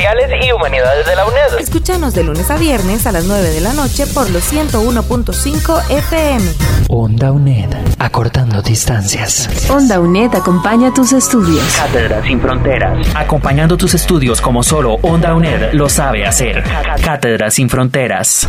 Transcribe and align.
y 0.00 0.52
Humanidades 0.52 1.06
de 1.06 1.14
la 1.14 1.26
UNED. 1.26 1.60
Escúchanos 1.60 2.14
de 2.14 2.24
lunes 2.24 2.50
a 2.50 2.56
viernes 2.56 3.06
a 3.06 3.12
las 3.12 3.26
9 3.26 3.50
de 3.50 3.60
la 3.60 3.74
noche 3.74 4.06
por 4.06 4.30
los 4.30 4.50
101.5 4.50 5.90
FM. 5.90 6.44
Onda 6.88 7.32
UNED. 7.32 7.68
Acortando 7.98 8.62
distancias. 8.62 9.68
Onda 9.68 10.00
UNED 10.00 10.34
acompaña 10.34 10.92
tus 10.94 11.12
estudios. 11.12 11.62
Cátedra 11.76 12.22
sin 12.22 12.40
fronteras. 12.40 13.06
Acompañando 13.14 13.76
tus 13.76 13.92
estudios 13.92 14.40
como 14.40 14.62
solo 14.62 14.94
Onda 15.02 15.34
UNED 15.34 15.74
lo 15.74 15.88
sabe 15.90 16.24
hacer. 16.26 16.64
Cátedra 17.04 17.50
sin 17.50 17.68
fronteras. 17.68 18.48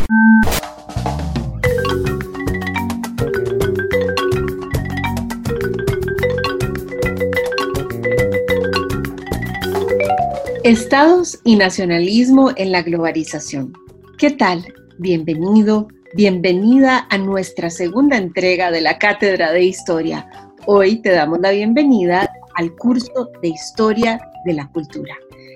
Estados 10.71 11.37
y 11.43 11.57
nacionalismo 11.57 12.51
en 12.55 12.71
la 12.71 12.81
globalización. 12.81 13.73
¿Qué 14.17 14.31
tal? 14.31 14.73
Bienvenido, 14.99 15.89
bienvenida 16.15 17.07
a 17.09 17.17
nuestra 17.17 17.69
segunda 17.69 18.15
entrega 18.15 18.71
de 18.71 18.79
la 18.79 18.97
Cátedra 18.97 19.51
de 19.51 19.63
Historia. 19.63 20.29
Hoy 20.67 21.01
te 21.01 21.11
damos 21.11 21.41
la 21.41 21.51
bienvenida 21.51 22.31
al 22.55 22.73
curso 22.77 23.29
de 23.41 23.49
Historia 23.49 24.21
de 24.45 24.53
la 24.53 24.71
Cultura. 24.71 25.13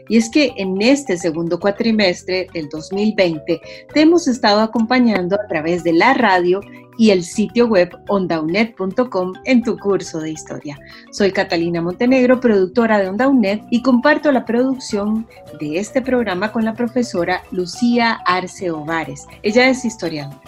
Y 0.09 0.17
es 0.17 0.29
que 0.29 0.51
en 0.57 0.81
este 0.81 1.17
segundo 1.17 1.61
cuatrimestre 1.61 2.47
del 2.53 2.67
2020 2.67 3.61
te 3.93 4.01
hemos 4.01 4.27
estado 4.27 4.59
acompañando 4.59 5.37
a 5.39 5.47
través 5.47 5.85
de 5.85 5.93
la 5.93 6.13
radio 6.13 6.59
y 6.97 7.11
el 7.11 7.23
sitio 7.23 7.67
web 7.67 7.97
ondaunet.com 8.07 9.33
en 9.45 9.63
tu 9.63 9.77
curso 9.77 10.19
de 10.19 10.31
historia. 10.31 10.77
Soy 11.11 11.31
Catalina 11.31 11.81
Montenegro, 11.81 12.39
productora 12.39 12.99
de 12.99 13.09
OndaUNED 13.09 13.61
y 13.69 13.81
comparto 13.81 14.31
la 14.31 14.45
producción 14.45 15.27
de 15.59 15.79
este 15.79 16.01
programa 16.01 16.51
con 16.51 16.65
la 16.65 16.73
profesora 16.73 17.43
Lucía 17.51 18.19
Arce 18.25 18.71
Ovares. 18.71 19.25
Ella 19.43 19.67
es 19.69 19.85
historiadora 19.85 20.39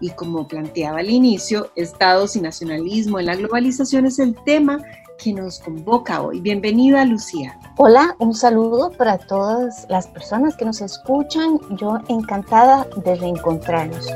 y 0.00 0.10
como 0.10 0.48
planteaba 0.48 1.00
al 1.00 1.10
inicio, 1.10 1.70
estados 1.76 2.36
y 2.36 2.40
nacionalismo 2.40 3.20
en 3.20 3.26
la 3.26 3.36
globalización 3.36 4.06
es 4.06 4.18
el 4.18 4.34
tema 4.44 4.82
que 5.22 5.32
nos 5.34 5.58
convoca 5.58 6.22
hoy. 6.22 6.40
Bienvenida, 6.40 7.04
Lucía. 7.04 7.58
Hola, 7.76 8.16
un 8.18 8.34
saludo 8.34 8.90
para 8.90 9.18
todas 9.18 9.86
las 9.90 10.06
personas 10.06 10.56
que 10.56 10.64
nos 10.64 10.80
escuchan. 10.80 11.58
Yo 11.76 11.98
encantada 12.08 12.86
de 13.04 13.14
reencontrarnos. 13.16 14.06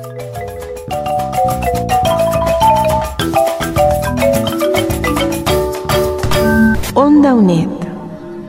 Onda 7.14 7.32
UNED. 7.32 7.68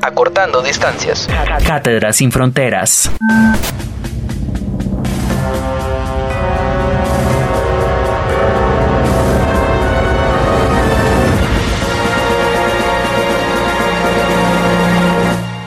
Acortando 0.02 0.64
distancias. 0.64 1.30
Cátedra 1.68 2.12
sin 2.12 2.32
fronteras. 2.32 3.12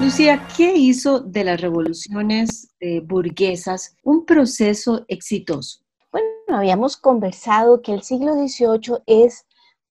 Lucía, 0.01 0.45
¿qué 0.57 0.75
hizo 0.75 1.21
de 1.21 1.45
las 1.45 1.61
revoluciones 1.61 2.75
eh, 2.81 2.99
burguesas 2.99 3.95
un 4.03 4.27
proceso 4.27 5.05
exitoso? 5.07 5.85
Bueno, 6.11 6.27
habíamos 6.49 6.97
conversado 6.97 7.81
que 7.81 7.95
el 7.95 8.03
siglo 8.03 8.35
XVIII 8.35 9.03
es 9.07 9.45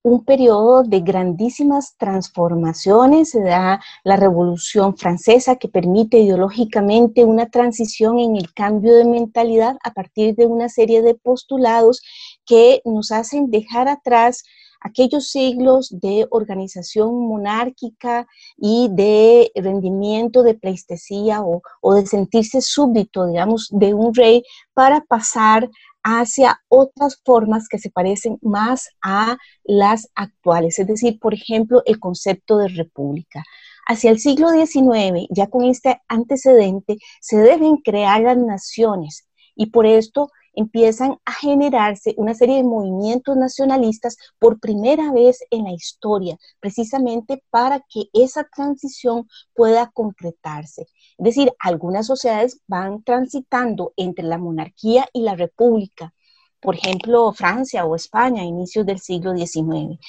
un 0.08 0.24
periodo 0.24 0.84
de 0.84 1.02
grandísimas 1.02 1.96
transformaciones, 1.98 3.32
se 3.32 3.42
da 3.42 3.82
la 4.06 4.16
Revolución 4.16 4.96
Francesa 4.96 5.58
que 5.58 5.68
permite 5.68 6.20
ideológicamente 6.20 7.26
una 7.26 7.50
transición 7.50 8.18
en 8.18 8.38
el 8.38 8.54
cambio 8.54 8.96
de 8.96 9.04
mentalidad 9.04 9.78
a 9.84 9.92
partir 9.92 10.36
de 10.36 10.46
una 10.46 10.70
serie 10.70 11.02
de 11.02 11.14
postulados 11.14 12.02
que 12.46 12.82
nos 12.86 13.12
hacen 13.12 13.52
dejar 13.52 13.90
atrás 13.90 14.44
aquellos 14.82 15.30
siglos 15.30 15.90
de 16.02 16.28
organización 16.30 17.28
monárquica 17.28 18.28
y 18.58 18.90
de 18.92 19.52
rendimiento 19.56 20.44
de 20.44 20.54
pleistesía 20.54 21.42
o, 21.42 21.62
o, 21.82 21.94
de 21.96 22.06
sentirse 22.06 22.62
súbdito, 22.62 23.28
digamos, 23.28 23.70
de 23.72 23.94
un 23.94 24.14
rey 24.14 24.44
para 24.74 25.02
pasar 25.02 25.70
hacia 26.04 26.62
otras 26.70 27.22
formas 27.26 27.68
que 27.68 27.80
se 27.80 27.90
parecen 27.90 28.38
más 28.42 28.90
a 29.02 29.38
las 29.64 30.10
actuales, 30.16 30.80
es 30.80 30.88
decir, 30.88 31.20
por 31.20 31.34
ejemplo, 31.34 31.82
el 31.86 32.00
concepto 32.00 32.58
de 32.58 32.70
república. 32.70 33.44
Hacia 33.90 34.12
el 34.12 34.20
siglo 34.20 34.50
XIX, 34.52 35.28
ya 35.30 35.48
con 35.48 35.64
este 35.66 36.02
antecedente, 36.08 36.98
se 37.22 37.38
deben 37.38 37.78
crear 37.78 38.22
las 38.22 38.38
naciones 38.38 39.28
y 39.56 39.68
por 39.68 39.86
esto 39.86 40.30
empiezan 40.58 41.20
a 41.24 41.34
generarse 41.34 42.16
una 42.18 42.34
serie 42.34 42.58
de 42.58 42.64
movimientos 42.64 43.38
nacionalistas 43.38 44.18
por 44.40 44.60
primera 44.60 45.12
vez 45.12 45.40
en 45.52 45.66
la 45.66 45.72
historia, 45.72 46.36
precisamente 46.60 47.44
para 47.52 47.80
que 47.88 48.10
esa 48.12 48.44
transición 48.44 49.28
pueda 49.54 49.92
concretarse. 49.94 50.88
Es 51.18 51.24
decir, 51.24 51.54
algunas 51.60 52.08
sociedades 52.08 52.60
van 52.68 53.04
transitando 53.04 53.94
entre 53.96 54.26
la 54.26 54.40
monarquía 54.40 55.08
y 55.14 55.22
la 55.22 55.36
república, 55.36 56.14
por 56.60 56.76
ejemplo, 56.76 57.32
Francia 57.34 57.86
o 57.86 57.96
España 57.96 58.42
a 58.42 58.46
inicios 58.46 58.84
del 58.84 59.00
siglo 59.00 59.38
XIX. 59.38 60.00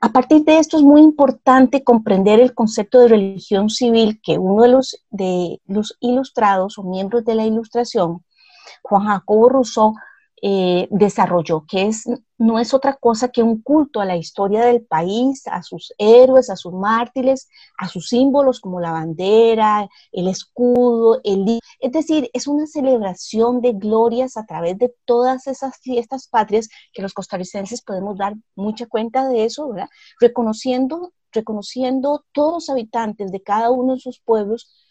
A 0.00 0.12
partir 0.12 0.44
de 0.44 0.58
esto 0.58 0.76
es 0.76 0.84
muy 0.84 1.00
importante 1.00 1.82
comprender 1.82 2.38
el 2.38 2.54
concepto 2.54 3.00
de 3.00 3.08
religión 3.08 3.68
civil 3.68 4.20
que 4.22 4.38
uno 4.38 4.62
de 4.62 4.68
los, 4.68 5.04
de 5.10 5.60
los 5.66 5.96
ilustrados 5.98 6.78
o 6.78 6.84
miembros 6.84 7.24
de 7.24 7.34
la 7.34 7.44
ilustración 7.44 8.22
Juan 8.82 9.06
Jacobo 9.06 9.48
Rousseau 9.48 9.94
eh, 10.40 10.86
desarrolló, 10.92 11.64
que 11.66 11.88
es, 11.88 12.04
no 12.36 12.60
es 12.60 12.72
otra 12.72 12.94
cosa 12.94 13.28
que 13.28 13.42
un 13.42 13.60
culto 13.60 14.00
a 14.00 14.04
la 14.04 14.16
historia 14.16 14.64
del 14.64 14.82
país, 14.82 15.42
a 15.48 15.64
sus 15.64 15.92
héroes, 15.98 16.48
a 16.48 16.54
sus 16.54 16.72
mártires, 16.72 17.48
a 17.76 17.88
sus 17.88 18.08
símbolos 18.08 18.60
como 18.60 18.80
la 18.80 18.92
bandera, 18.92 19.88
el 20.12 20.28
escudo, 20.28 21.20
el... 21.24 21.58
Es 21.80 21.90
decir, 21.92 22.30
es 22.32 22.46
una 22.46 22.68
celebración 22.68 23.60
de 23.60 23.72
glorias 23.72 24.36
a 24.36 24.46
través 24.46 24.78
de 24.78 24.94
todas 25.04 25.48
esas 25.48 25.76
fiestas 25.78 26.28
patrias 26.28 26.68
que 26.92 27.02
los 27.02 27.14
costarricenses 27.14 27.82
podemos 27.82 28.16
dar 28.16 28.34
mucha 28.54 28.86
cuenta 28.86 29.28
de 29.28 29.44
eso, 29.44 29.68
¿verdad? 29.70 29.88
Reconociendo, 30.20 31.12
reconociendo 31.32 32.24
todos 32.30 32.52
los 32.52 32.70
habitantes 32.70 33.32
de 33.32 33.42
cada 33.42 33.70
uno 33.70 33.94
de 33.94 34.00
sus 34.00 34.20
pueblos 34.20 34.87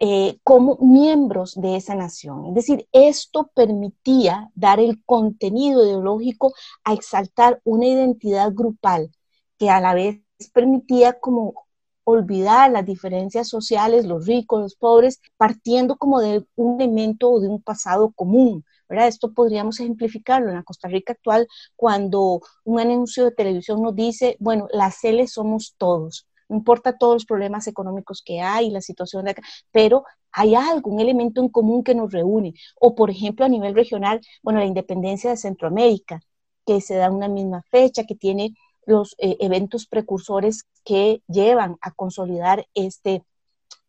eh, 0.00 0.38
como 0.44 0.78
miembros 0.80 1.54
de 1.60 1.76
esa 1.76 1.94
nación. 1.94 2.46
Es 2.46 2.54
decir, 2.54 2.88
esto 2.92 3.50
permitía 3.54 4.50
dar 4.54 4.80
el 4.80 5.04
contenido 5.04 5.84
ideológico 5.84 6.54
a 6.84 6.94
exaltar 6.94 7.60
una 7.64 7.86
identidad 7.86 8.50
grupal 8.54 9.10
que 9.58 9.68
a 9.70 9.80
la 9.80 9.94
vez 9.94 10.22
permitía 10.54 11.20
como 11.20 11.66
olvidar 12.04 12.70
las 12.70 12.86
diferencias 12.86 13.48
sociales, 13.48 14.06
los 14.06 14.26
ricos, 14.26 14.60
los 14.62 14.74
pobres, 14.74 15.20
partiendo 15.36 15.96
como 15.96 16.20
de 16.20 16.46
un 16.56 16.80
elemento 16.80 17.30
o 17.30 17.40
de 17.40 17.48
un 17.48 17.62
pasado 17.62 18.10
común. 18.12 18.64
¿verdad? 18.88 19.06
Esto 19.08 19.32
podríamos 19.34 19.80
ejemplificarlo 19.80 20.48
en 20.48 20.56
la 20.56 20.64
Costa 20.64 20.88
Rica 20.88 21.12
actual 21.12 21.46
cuando 21.76 22.40
un 22.64 22.80
anuncio 22.80 23.24
de 23.26 23.32
televisión 23.32 23.82
nos 23.82 23.94
dice, 23.94 24.36
bueno, 24.40 24.66
las 24.72 25.04
L 25.04 25.26
somos 25.28 25.74
todos 25.78 26.26
no 26.50 26.56
importa 26.56 26.98
todos 26.98 27.14
los 27.14 27.24
problemas 27.24 27.66
económicos 27.68 28.22
que 28.22 28.40
hay, 28.40 28.70
la 28.70 28.80
situación 28.80 29.24
de 29.24 29.30
acá, 29.32 29.42
pero 29.70 30.04
hay 30.32 30.54
algún 30.54 31.00
elemento 31.00 31.40
en 31.40 31.48
común 31.48 31.82
que 31.84 31.94
nos 31.94 32.12
reúne. 32.12 32.54
O, 32.80 32.94
por 32.94 33.10
ejemplo, 33.10 33.44
a 33.44 33.48
nivel 33.48 33.74
regional, 33.74 34.20
bueno, 34.42 34.58
la 34.58 34.66
independencia 34.66 35.30
de 35.30 35.36
Centroamérica, 35.36 36.20
que 36.66 36.80
se 36.80 36.96
da 36.96 37.10
una 37.10 37.28
misma 37.28 37.62
fecha, 37.70 38.04
que 38.04 38.16
tiene 38.16 38.54
los 38.84 39.14
eh, 39.18 39.36
eventos 39.40 39.86
precursores 39.86 40.64
que 40.84 41.22
llevan 41.28 41.76
a 41.80 41.92
consolidar 41.92 42.66
este, 42.74 43.22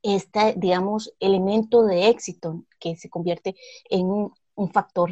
este, 0.04 0.54
digamos, 0.58 1.14
elemento 1.20 1.84
de 1.86 2.10
éxito 2.10 2.64
que 2.80 2.96
se 2.96 3.10
convierte 3.10 3.56
en 3.90 4.06
un, 4.06 4.34
un 4.56 4.72
factor 4.72 5.12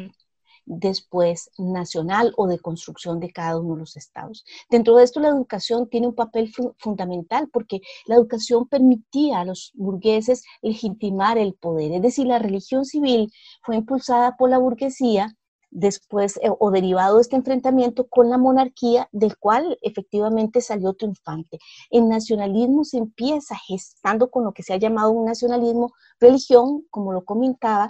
después 0.70 1.50
nacional 1.58 2.32
o 2.36 2.46
de 2.46 2.60
construcción 2.60 3.18
de 3.18 3.32
cada 3.32 3.58
uno 3.58 3.74
de 3.74 3.80
los 3.80 3.96
estados. 3.96 4.44
Dentro 4.70 4.96
de 4.96 5.04
esto 5.04 5.18
la 5.18 5.28
educación 5.28 5.88
tiene 5.88 6.06
un 6.06 6.14
papel 6.14 6.52
fundamental 6.78 7.48
porque 7.52 7.80
la 8.06 8.14
educación 8.14 8.68
permitía 8.68 9.40
a 9.40 9.44
los 9.44 9.72
burgueses 9.74 10.44
legitimar 10.62 11.38
el 11.38 11.54
poder, 11.54 11.92
es 11.92 12.02
decir, 12.02 12.26
la 12.26 12.38
religión 12.38 12.84
civil 12.84 13.32
fue 13.62 13.76
impulsada 13.76 14.36
por 14.36 14.48
la 14.48 14.58
burguesía 14.58 15.36
después 15.70 16.36
eh, 16.38 16.50
o 16.58 16.70
derivado 16.70 17.16
de 17.16 17.22
este 17.22 17.36
enfrentamiento 17.36 18.06
con 18.08 18.28
la 18.28 18.38
monarquía, 18.38 19.08
del 19.12 19.36
cual 19.38 19.78
efectivamente 19.82 20.60
salió 20.60 20.94
triunfante. 20.94 21.58
El 21.90 22.08
nacionalismo 22.08 22.84
se 22.84 22.98
empieza 22.98 23.56
gestando 23.56 24.30
con 24.30 24.44
lo 24.44 24.52
que 24.52 24.62
se 24.62 24.72
ha 24.72 24.78
llamado 24.78 25.10
un 25.10 25.24
nacionalismo 25.24 25.92
religión, 26.18 26.84
como 26.90 27.12
lo 27.12 27.24
comentaba, 27.24 27.88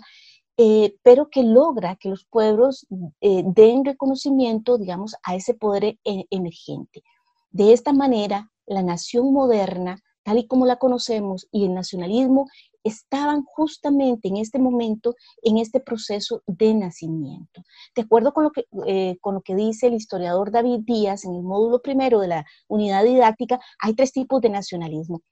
eh, 0.62 0.94
pero 1.02 1.30
que 1.30 1.42
logra 1.42 1.96
que 1.96 2.10
los 2.10 2.26
pueblos 2.26 2.86
eh, 3.22 3.42
den 3.46 3.82
reconocimiento, 3.82 4.76
digamos, 4.76 5.14
a 5.22 5.34
ese 5.34 5.54
poder 5.54 5.98
emergente. 6.04 7.02
De 7.50 7.72
esta 7.72 7.94
manera, 7.94 8.50
la 8.66 8.82
nación 8.82 9.32
moderna, 9.32 10.02
tal 10.22 10.36
y 10.36 10.46
como 10.46 10.66
la 10.66 10.76
conocemos, 10.76 11.48
y 11.50 11.64
el 11.64 11.72
nacionalismo 11.72 12.46
estaban 12.84 13.42
justamente 13.44 14.28
en 14.28 14.36
este 14.36 14.58
momento 14.58 15.14
en 15.42 15.56
este 15.56 15.80
proceso 15.80 16.42
de 16.46 16.74
nacimiento. 16.74 17.62
De 17.96 18.02
acuerdo 18.02 18.34
con 18.34 18.44
lo 18.44 18.50
que, 18.50 18.66
eh, 18.86 19.16
con 19.22 19.36
lo 19.36 19.40
que 19.40 19.54
dice 19.54 19.86
el 19.86 19.94
historiador 19.94 20.50
David 20.50 20.80
Díaz 20.84 21.24
en 21.24 21.36
el 21.36 21.42
módulo 21.42 21.80
primero 21.80 22.20
de 22.20 22.28
la 22.28 22.44
unidad 22.68 23.04
didáctica, 23.04 23.58
hay 23.80 23.94
tres 23.94 24.12
tipos 24.12 24.42
de 24.42 24.50
nacionalismo. 24.50 25.22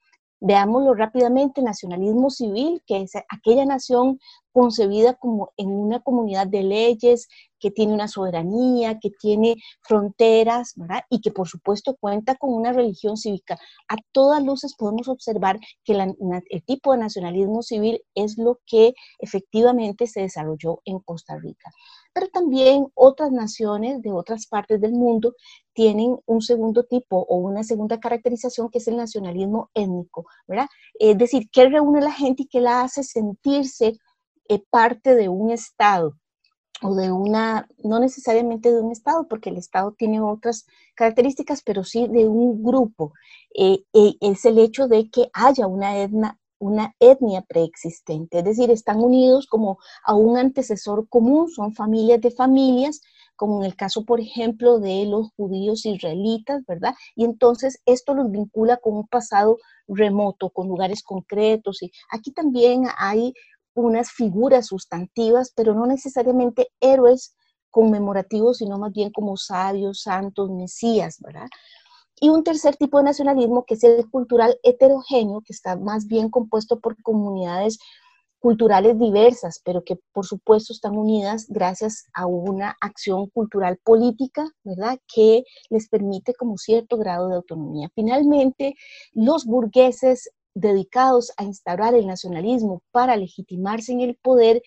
Veámoslo 0.41 0.93
rápidamente, 0.93 1.61
nacionalismo 1.61 2.29
civil, 2.29 2.81
que 2.87 3.01
es 3.01 3.11
aquella 3.29 3.65
nación 3.65 4.19
concebida 4.51 5.13
como 5.13 5.51
en 5.57 5.69
una 5.69 5.99
comunidad 5.99 6.47
de 6.47 6.63
leyes, 6.63 7.27
que 7.59 7.71
tiene 7.71 7.93
una 7.93 8.07
soberanía, 8.07 8.99
que 8.99 9.09
tiene 9.09 9.55
fronteras. 9.81 10.75
Y 11.09 11.19
que 11.21 11.31
por 11.31 11.47
supuesto 11.47 11.97
cuenta 11.99 12.35
con 12.35 12.53
una 12.53 12.71
religión 12.71 13.17
cívica. 13.17 13.57
A 13.89 13.95
todas 14.13 14.43
luces 14.43 14.75
podemos 14.75 15.07
observar 15.09 15.59
que 15.83 15.93
el 15.93 16.63
tipo 16.63 16.93
de 16.93 16.99
nacionalismo 16.99 17.61
civil 17.61 18.01
es 18.15 18.37
lo 18.37 18.59
que 18.65 18.93
efectivamente 19.19 20.07
se 20.07 20.21
desarrolló 20.21 20.81
en 20.85 20.99
Costa 20.99 21.35
Rica. 21.37 21.71
Pero 22.13 22.27
también 22.29 22.87
otras 22.95 23.31
naciones 23.31 24.01
de 24.01 24.11
otras 24.11 24.47
partes 24.47 24.81
del 24.81 24.93
mundo 24.93 25.35
tienen 25.73 26.17
un 26.25 26.41
segundo 26.41 26.83
tipo 26.83 27.17
o 27.29 27.37
una 27.37 27.63
segunda 27.63 27.99
caracterización 27.99 28.69
que 28.69 28.79
es 28.79 28.87
el 28.87 28.97
nacionalismo 28.97 29.69
étnico, 29.73 30.25
¿verdad? 30.47 30.67
Es 30.99 31.17
decir, 31.17 31.49
que 31.51 31.69
reúne 31.69 31.99
a 31.99 32.03
la 32.03 32.11
gente 32.11 32.43
y 32.43 32.47
que 32.47 32.61
la 32.61 32.81
hace 32.81 33.03
sentirse 33.03 33.97
eh, 34.49 34.63
parte 34.69 35.15
de 35.15 35.29
un 35.29 35.51
Estado 35.51 36.15
o 36.81 36.95
de 36.95 37.11
una, 37.11 37.67
no 37.83 37.99
necesariamente 37.99 38.71
de 38.71 38.81
un 38.81 38.91
Estado, 38.91 39.27
porque 39.27 39.49
el 39.49 39.57
Estado 39.57 39.93
tiene 39.97 40.21
otras 40.21 40.65
características, 40.95 41.61
pero 41.63 41.83
sí 41.83 42.07
de 42.07 42.27
un 42.27 42.63
grupo. 42.63 43.13
Eh, 43.55 43.83
eh, 43.93 44.15
es 44.21 44.45
el 44.45 44.59
hecho 44.59 44.87
de 44.87 45.09
que 45.09 45.29
haya 45.33 45.67
una 45.67 45.97
etnia, 45.97 46.37
una 46.59 46.93
etnia 46.99 47.41
preexistente, 47.41 48.39
es 48.39 48.43
decir, 48.43 48.69
están 48.69 48.99
unidos 48.99 49.47
como 49.47 49.79
a 50.03 50.13
un 50.13 50.37
antecesor 50.37 51.07
común, 51.09 51.49
son 51.49 51.73
familias 51.73 52.21
de 52.21 52.31
familias, 52.31 53.01
como 53.35 53.61
en 53.61 53.65
el 53.65 53.75
caso, 53.77 54.03
por 54.03 54.19
ejemplo, 54.19 54.79
de 54.79 55.05
los 55.05 55.31
judíos 55.37 55.85
israelitas, 55.85 56.61
¿verdad? 56.67 56.93
Y 57.15 57.23
entonces 57.23 57.79
esto 57.85 58.13
los 58.13 58.29
vincula 58.29 58.77
con 58.77 58.95
un 58.95 59.07
pasado 59.07 59.57
remoto, 59.87 60.49
con 60.49 60.67
lugares 60.67 61.01
concretos. 61.03 61.81
Y 61.81 61.91
aquí 62.11 62.31
también 62.31 62.83
hay 62.97 63.33
unas 63.73 64.11
figuras 64.11 64.67
sustantivas, 64.67 65.53
pero 65.55 65.73
no 65.73 65.85
necesariamente 65.85 66.67
héroes 66.81 67.35
conmemorativos, 67.71 68.57
sino 68.57 68.77
más 68.77 68.91
bien 68.91 69.11
como 69.11 69.37
sabios, 69.37 70.01
santos, 70.01 70.49
mesías, 70.49 71.17
¿verdad? 71.19 71.47
Y 72.19 72.29
un 72.29 72.43
tercer 72.43 72.75
tipo 72.75 72.97
de 72.97 73.05
nacionalismo, 73.05 73.63
que 73.65 73.75
es 73.75 73.83
el 73.83 74.09
cultural 74.09 74.57
heterogéneo, 74.63 75.41
que 75.41 75.53
está 75.53 75.77
más 75.77 76.07
bien 76.07 76.29
compuesto 76.29 76.79
por 76.79 77.01
comunidades 77.01 77.79
culturales 78.39 78.97
diversas, 78.97 79.61
pero 79.63 79.83
que 79.83 79.97
por 80.13 80.25
supuesto 80.25 80.73
están 80.73 80.97
unidas 80.97 81.45
gracias 81.49 82.05
a 82.13 82.25
una 82.25 82.77
acción 82.81 83.27
cultural 83.27 83.77
política, 83.83 84.49
¿verdad? 84.63 84.97
Que 85.13 85.43
les 85.69 85.89
permite 85.89 86.33
como 86.33 86.57
cierto 86.57 86.97
grado 86.97 87.27
de 87.27 87.35
autonomía. 87.35 87.89
Finalmente, 87.93 88.75
los 89.13 89.45
burgueses 89.45 90.29
dedicados 90.53 91.31
a 91.37 91.43
instaurar 91.43 91.95
el 91.95 92.07
nacionalismo 92.07 92.81
para 92.91 93.15
legitimarse 93.17 93.91
en 93.91 94.01
el 94.01 94.15
poder, 94.15 94.61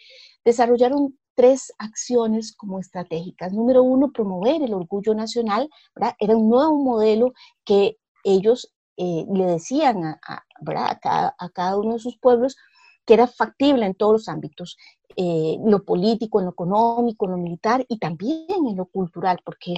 desarrollaron 0.45 1.19
tres 1.35 1.73
acciones 1.79 2.55
como 2.57 2.79
estratégicas. 2.79 3.53
Número 3.53 3.83
uno, 3.83 4.13
promover 4.13 4.63
el 4.63 4.75
orgullo 4.75 5.15
nacional, 5.15 5.69
era 6.19 6.37
un 6.37 6.49
nuevo 6.49 6.77
modelo 6.77 7.33
que 7.65 7.97
ellos 8.25 8.73
eh, 8.97 9.25
le 9.33 9.47
decían 9.47 10.05
a, 10.05 10.45
cada, 11.55 11.77
uno 11.77 11.95
de 11.95 11.99
sus 11.99 12.19
pueblos 12.19 12.57
que 13.05 13.15
era 13.15 13.27
factible 13.27 13.85
en 13.85 13.95
todos 13.95 14.13
los 14.13 14.29
ámbitos, 14.29 14.77
eh, 15.17 15.59
lo 15.65 15.85
político, 15.85 16.39
en 16.39 16.47
lo 16.47 16.53
económico, 16.53 17.27
lo 17.27 17.37
militar 17.37 17.85
y 17.89 17.99
también 17.99 18.47
en 18.49 18.77
lo 18.77 18.87
cultural, 18.87 19.41
porque 19.45 19.75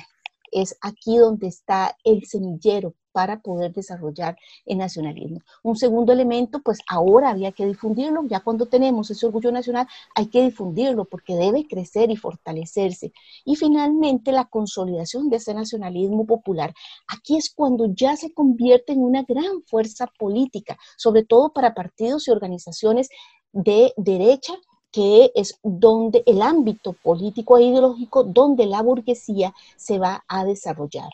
es 0.52 0.76
aquí 0.82 1.16
donde 1.16 1.46
está 1.46 1.96
el 2.04 2.24
semillero 2.26 2.94
para 3.14 3.40
poder 3.40 3.72
desarrollar 3.72 4.36
el 4.66 4.78
nacionalismo. 4.78 5.40
Un 5.62 5.76
segundo 5.76 6.12
elemento, 6.12 6.60
pues 6.64 6.80
ahora 6.88 7.30
había 7.30 7.52
que 7.52 7.64
difundirlo, 7.64 8.24
ya 8.26 8.40
cuando 8.40 8.66
tenemos 8.66 9.08
ese 9.08 9.24
orgullo 9.24 9.52
nacional 9.52 9.86
hay 10.16 10.26
que 10.26 10.42
difundirlo 10.42 11.04
porque 11.04 11.36
debe 11.36 11.64
crecer 11.68 12.10
y 12.10 12.16
fortalecerse. 12.16 13.12
Y 13.44 13.54
finalmente 13.54 14.32
la 14.32 14.46
consolidación 14.46 15.30
de 15.30 15.36
ese 15.36 15.54
nacionalismo 15.54 16.26
popular. 16.26 16.74
Aquí 17.06 17.36
es 17.36 17.54
cuando 17.54 17.86
ya 17.94 18.16
se 18.16 18.34
convierte 18.34 18.92
en 18.92 19.00
una 19.00 19.22
gran 19.22 19.62
fuerza 19.62 20.08
política, 20.18 20.76
sobre 20.96 21.24
todo 21.24 21.52
para 21.52 21.72
partidos 21.72 22.26
y 22.26 22.32
organizaciones 22.32 23.08
de 23.52 23.92
derecha 23.96 24.54
que 24.90 25.30
es 25.36 25.58
donde 25.62 26.24
el 26.26 26.42
ámbito 26.42 26.94
político 26.94 27.58
e 27.58 27.62
ideológico 27.62 28.24
donde 28.24 28.66
la 28.66 28.82
burguesía 28.82 29.54
se 29.76 29.98
va 30.00 30.24
a 30.26 30.44
desarrollar 30.44 31.10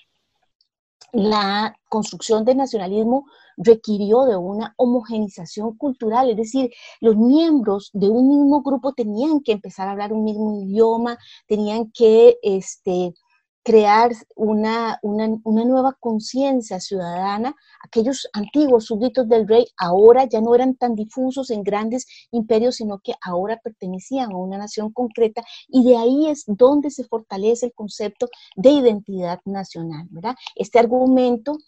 la 1.13 1.75
construcción 1.89 2.45
del 2.45 2.59
nacionalismo 2.59 3.27
requirió 3.57 4.25
de 4.25 4.37
una 4.37 4.75
homogenización 4.77 5.77
cultural, 5.77 6.31
es 6.31 6.37
decir, 6.37 6.71
los 7.01 7.17
miembros 7.17 7.91
de 7.93 8.09
un 8.09 8.29
mismo 8.29 8.63
grupo 8.63 8.93
tenían 8.93 9.41
que 9.41 9.53
empezar 9.53 9.89
a 9.89 9.93
hablar 9.93 10.13
un 10.13 10.25
mismo 10.25 10.63
idioma, 10.63 11.19
tenían 11.47 11.91
que 11.93 12.39
este, 12.43 13.15
crear 13.63 14.13
una, 14.37 14.99
una, 15.03 15.65
nueva 15.65 15.97
conciencia 16.01 16.81
ciudadana. 16.81 17.55
Aquellos 17.85 18.29
antiguos 18.33 18.87
súbditos 18.87 19.29
del 19.29 19.47
rey 19.47 19.67
ahora 19.77 20.25
ya 20.25 20.41
no 20.41 20.55
eran 20.55 20.75
tan 20.77 20.95
difusos 20.95 21.51
en 21.51 21.63
grandes 21.63 22.07
imperios, 22.31 22.77
sino 22.77 23.01
que 23.01 23.15
ahora 23.21 23.61
pertenecían 23.63 24.33
a 24.33 24.37
una 24.37 24.59
nación 24.59 24.93
concreta 24.93 25.43
y 25.69 25.85
de 25.85 25.97
ahí 25.97 26.29
es 26.29 26.45
donde 26.47 26.91
se 26.91 27.05
fortalece 27.05 27.67
el 27.67 27.73
concepto 27.75 28.29
de 28.57 28.71
identidad 28.71 29.41
nacional. 29.45 30.07
¿verdad? 30.11 30.35
Este 30.57 30.79
argumento 30.79 31.59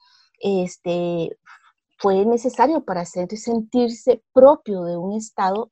este, 0.41 1.37
fue 1.99 2.25
necesario 2.25 2.85
para 2.85 3.05
sentirse 3.05 4.23
propio 4.33 4.85
de 4.85 4.97
un 4.97 5.17
Estado 5.17 5.69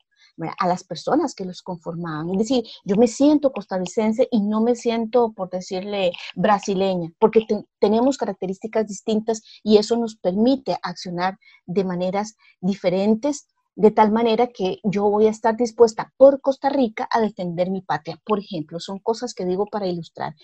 a 0.57 0.67
las 0.67 0.83
personas 0.83 1.35
que 1.35 1.45
los 1.45 1.61
conformaban. 1.61 2.29
Es 2.31 2.37
decir, 2.39 2.63
yo 2.83 2.95
me 2.95 3.07
siento 3.07 3.51
costarricense 3.51 4.27
y 4.31 4.41
no 4.41 4.61
me 4.61 4.75
siento, 4.75 5.33
por 5.33 5.49
decirle, 5.49 6.11
brasileña, 6.35 7.11
porque 7.19 7.45
tenemos 7.79 8.17
características 8.17 8.87
distintas 8.87 9.41
y 9.63 9.77
eso 9.77 9.97
nos 9.97 10.15
permite 10.15 10.77
accionar 10.81 11.37
de 11.65 11.83
maneras 11.83 12.35
diferentes 12.59 13.47
de 13.75 13.91
tal 13.91 14.11
manera 14.11 14.47
que 14.47 14.79
yo 14.83 15.09
voy 15.09 15.27
a 15.27 15.29
estar 15.29 15.55
dispuesta 15.55 16.13
por 16.17 16.41
Costa 16.41 16.69
Rica 16.69 17.07
a 17.09 17.21
defender 17.21 17.69
mi 17.69 17.81
patria. 17.81 18.19
Por 18.25 18.39
ejemplo, 18.39 18.79
son 18.79 18.99
cosas 18.99 19.33
que 19.33 19.45
digo 19.45 19.65
para 19.65 19.87
ilustrar. 19.87 20.35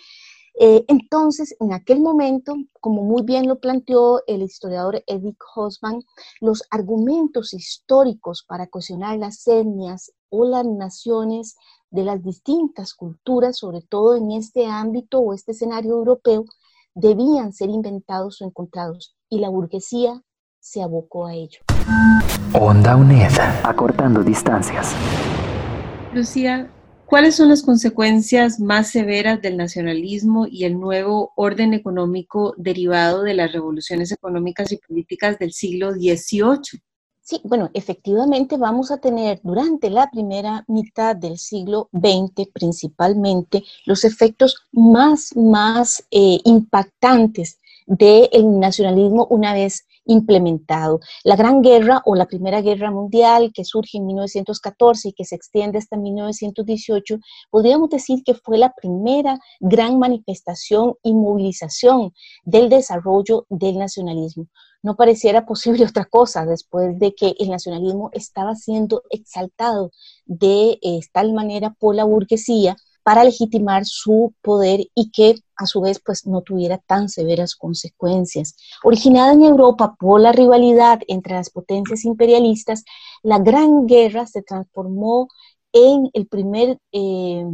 Eh, 0.59 0.85
entonces, 0.87 1.55
en 1.59 1.71
aquel 1.71 1.99
momento, 1.99 2.55
como 2.81 3.03
muy 3.03 3.21
bien 3.21 3.47
lo 3.47 3.59
planteó 3.59 4.23
el 4.25 4.41
historiador 4.41 5.03
Edith 5.05 5.37
Hosman, 5.55 6.03
los 6.41 6.63
argumentos 6.71 7.53
históricos 7.53 8.43
para 8.47 8.65
cuestionar 8.65 9.19
las 9.19 9.47
etnias 9.47 10.11
o 10.29 10.45
las 10.45 10.65
naciones 10.65 11.55
de 11.91 12.03
las 12.03 12.23
distintas 12.23 12.95
culturas, 12.95 13.57
sobre 13.57 13.81
todo 13.81 14.15
en 14.15 14.31
este 14.31 14.65
ámbito 14.65 15.19
o 15.19 15.33
este 15.33 15.51
escenario 15.51 15.91
europeo, 15.91 16.45
debían 16.95 17.53
ser 17.53 17.69
inventados 17.69 18.41
o 18.41 18.45
encontrados, 18.45 19.15
y 19.29 19.39
la 19.39 19.49
burguesía 19.49 20.23
se 20.59 20.81
abocó 20.81 21.27
a 21.27 21.35
ello. 21.35 21.59
Onda 22.59 22.95
UNED, 22.95 23.31
acortando 23.63 24.23
distancias. 24.23 24.95
Lucía, 26.13 26.71
¿Cuáles 27.07 27.35
son 27.35 27.47
las 27.47 27.63
consecuencias 27.63 28.59
más 28.59 28.89
severas 28.89 29.41
del 29.41 29.55
nacionalismo 29.55 30.45
y 30.45 30.65
el 30.65 30.77
nuevo 30.77 31.31
orden 31.37 31.73
económico 31.73 32.53
derivado 32.57 33.23
de 33.23 33.33
las 33.33 33.53
revoluciones 33.53 34.11
económicas 34.11 34.73
y 34.73 34.77
políticas 34.77 35.39
del 35.39 35.53
siglo 35.53 35.93
XVIII? 35.93 36.81
Sí, 37.21 37.39
bueno, 37.45 37.69
efectivamente 37.73 38.57
vamos 38.57 38.91
a 38.91 38.97
tener 38.97 39.39
durante 39.41 39.89
la 39.89 40.09
primera 40.11 40.65
mitad 40.67 41.15
del 41.15 41.37
siglo 41.37 41.89
XX 41.93 42.49
principalmente 42.51 43.63
los 43.85 44.03
efectos 44.03 44.67
más, 44.73 45.33
más 45.37 46.03
eh, 46.11 46.39
impactantes 46.43 47.59
del 47.85 48.59
nacionalismo 48.59 49.27
una 49.29 49.53
vez 49.53 49.86
implementado. 50.07 50.99
La 51.23 51.35
Gran 51.35 51.61
Guerra 51.61 52.01
o 52.05 52.15
la 52.15 52.25
Primera 52.25 52.61
Guerra 52.61 52.91
Mundial, 52.91 53.51
que 53.53 53.63
surge 53.63 53.97
en 53.97 54.05
1914 54.05 55.09
y 55.09 55.13
que 55.13 55.25
se 55.25 55.35
extiende 55.35 55.77
hasta 55.77 55.97
1918, 55.97 57.19
podríamos 57.49 57.89
decir 57.89 58.23
que 58.25 58.33
fue 58.33 58.57
la 58.57 58.73
primera 58.73 59.39
gran 59.59 59.99
manifestación 59.99 60.95
y 61.03 61.13
movilización 61.13 62.13
del 62.43 62.69
desarrollo 62.69 63.45
del 63.49 63.77
nacionalismo 63.77 64.47
no 64.83 64.95
pareciera 64.95 65.45
posible 65.45 65.85
otra 65.85 66.05
cosa 66.05 66.45
después 66.45 66.97
de 66.99 67.13
que 67.13 67.35
el 67.39 67.49
nacionalismo 67.49 68.09
estaba 68.13 68.55
siendo 68.55 69.03
exaltado 69.09 69.91
de 70.25 70.79
eh, 70.81 70.99
tal 71.11 71.33
manera 71.33 71.75
por 71.79 71.95
la 71.95 72.05
burguesía 72.05 72.75
para 73.07 73.23
legitimar 73.23 73.85
su 73.85 74.33
poder 74.41 74.81
y 74.93 75.11
que 75.11 75.35
a 75.55 75.65
su 75.65 75.79
vez 75.79 76.01
pues 76.05 76.27
no 76.27 76.41
tuviera 76.41 76.77
tan 76.77 77.07
severas 77.07 77.55
consecuencias. 77.55 78.57
Originada 78.83 79.31
en 79.31 79.43
Europa 79.43 79.95
por 79.97 80.19
la 80.19 80.33
rivalidad 80.33 80.99
entre 81.07 81.35
las 81.35 81.49
potencias 81.49 82.03
imperialistas, 82.03 82.83
la 83.23 83.39
Gran 83.39 83.87
Guerra 83.87 84.27
se 84.27 84.41
transformó 84.41 85.29
en 85.71 86.09
el 86.11 86.27
primer 86.27 86.79
eh, 86.91 87.45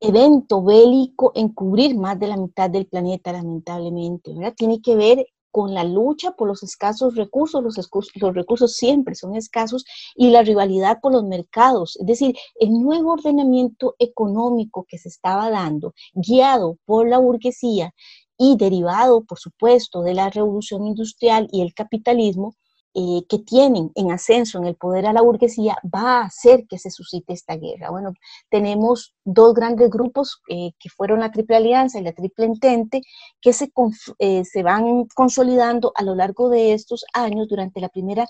evento 0.00 0.64
bélico 0.64 1.30
en 1.36 1.50
cubrir 1.50 1.96
más 1.96 2.18
de 2.18 2.26
la 2.26 2.36
mitad 2.36 2.68
del 2.68 2.86
planeta, 2.86 3.30
lamentablemente. 3.30 4.34
Tiene 4.56 4.82
que 4.82 4.96
ver 4.96 5.24
con 5.56 5.72
la 5.72 5.84
lucha 5.84 6.32
por 6.32 6.48
los 6.48 6.62
escasos 6.62 7.14
recursos, 7.14 7.62
los, 7.62 7.78
los, 8.16 8.34
recursos 8.34 8.76
siempre 8.76 9.14
son 9.14 9.34
escasos, 9.34 9.86
y 10.14 10.28
la 10.28 10.42
rivalidad 10.42 10.98
por 11.00 11.12
los 11.12 11.24
mercados. 11.24 11.96
Es 11.96 12.04
decir, 12.04 12.36
el 12.60 12.72
nuevo 12.74 13.14
ordenamiento 13.14 13.94
económico 13.98 14.84
que 14.86 14.98
se 14.98 15.08
estaba 15.08 15.48
dando, 15.48 15.94
guiado 16.12 16.76
por 16.84 17.08
la 17.08 17.16
burguesía 17.16 17.94
y 18.36 18.58
derivado, 18.58 19.24
por 19.24 19.38
supuesto, 19.38 20.02
de 20.02 20.12
la 20.12 20.28
revolución 20.28 20.86
industrial 20.86 21.48
y 21.50 21.62
el 21.62 21.72
capitalismo, 21.72 22.54
eh, 22.98 23.26
que 23.28 23.38
tienen 23.40 23.92
en 23.94 24.10
ascenso 24.10 24.56
en 24.56 24.64
el 24.64 24.74
poder 24.74 25.04
a 25.04 25.12
la 25.12 25.20
burguesía 25.20 25.76
va 25.84 26.20
a 26.20 26.24
hacer 26.24 26.66
que 26.66 26.78
se 26.78 26.90
suscite 26.90 27.34
esta 27.34 27.54
guerra. 27.54 27.90
Bueno, 27.90 28.14
tenemos 28.48 29.14
dos 29.22 29.52
grandes 29.52 29.90
grupos 29.90 30.40
eh, 30.48 30.70
que 30.78 30.88
fueron 30.88 31.20
la 31.20 31.30
Triple 31.30 31.56
Alianza 31.56 31.98
y 31.98 32.02
la 32.02 32.14
Triple 32.14 32.46
Entente, 32.46 33.02
que 33.42 33.52
se, 33.52 33.70
eh, 34.18 34.46
se 34.46 34.62
van 34.62 35.04
consolidando 35.14 35.92
a 35.94 36.02
lo 36.02 36.14
largo 36.14 36.48
de 36.48 36.72
estos 36.72 37.04
años 37.12 37.48
durante 37.48 37.80
la 37.80 37.90
primera 37.90 38.26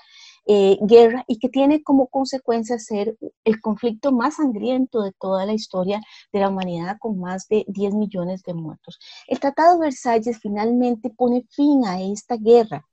guerra 0.49 1.25
y 1.27 1.41
que 1.41 1.49
tiene 1.49 1.83
como 1.83 2.07
consecuencia 2.07 2.79
ser 2.79 3.17
el 3.45 3.61
conflicto 3.61 4.13
más 4.13 4.37
sangriento 4.37 5.03
de 5.03 5.11
toda 5.19 5.45
la 5.45 5.53
historia 5.53 6.01
de 6.33 6.39
la 6.39 6.49
humanidad 6.49 6.99
con 7.01 7.19
más 7.19 7.49
de 7.49 7.65
10 7.67 7.95
millones 7.95 8.45
de 8.45 8.55
muertos. 8.55 8.99
El 9.27 9.41
Tratado 9.41 9.75
de 9.75 9.87
Versalles 9.87 10.39
finalmente 10.41 11.11
pone 11.11 11.45
fin 11.51 11.85
a 11.85 12.01
esta 12.01 12.37
guerra 12.37 12.87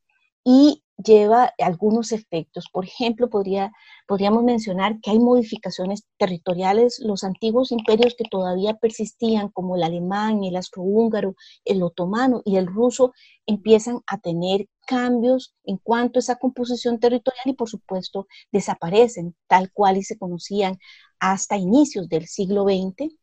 y 0.43 0.83
lleva 0.97 1.53
algunos 1.59 2.11
efectos. 2.11 2.67
Por 2.71 2.85
ejemplo, 2.85 3.29
podría, 3.29 3.71
podríamos 4.07 4.43
mencionar 4.43 4.99
que 5.01 5.11
hay 5.11 5.19
modificaciones 5.19 6.05
territoriales. 6.17 6.99
Los 6.99 7.23
antiguos 7.23 7.71
imperios 7.71 8.15
que 8.17 8.25
todavía 8.29 8.75
persistían, 8.75 9.49
como 9.49 9.75
el 9.75 9.83
alemán, 9.83 10.43
el 10.43 10.55
austrohúngaro, 10.55 11.35
el 11.65 11.83
otomano 11.83 12.41
y 12.45 12.57
el 12.57 12.67
ruso, 12.67 13.13
empiezan 13.45 14.01
a 14.07 14.19
tener 14.19 14.67
cambios 14.85 15.55
en 15.63 15.77
cuanto 15.77 16.19
a 16.19 16.21
esa 16.21 16.35
composición 16.35 16.99
territorial 16.99 17.45
y 17.45 17.53
por 17.53 17.69
supuesto 17.69 18.27
desaparecen 18.51 19.35
tal 19.47 19.71
cual 19.71 19.97
y 19.97 20.03
se 20.03 20.17
conocían 20.17 20.77
hasta 21.19 21.57
inicios 21.57 22.09
del 22.09 22.27
siglo 22.27 22.63
XX 22.63 23.15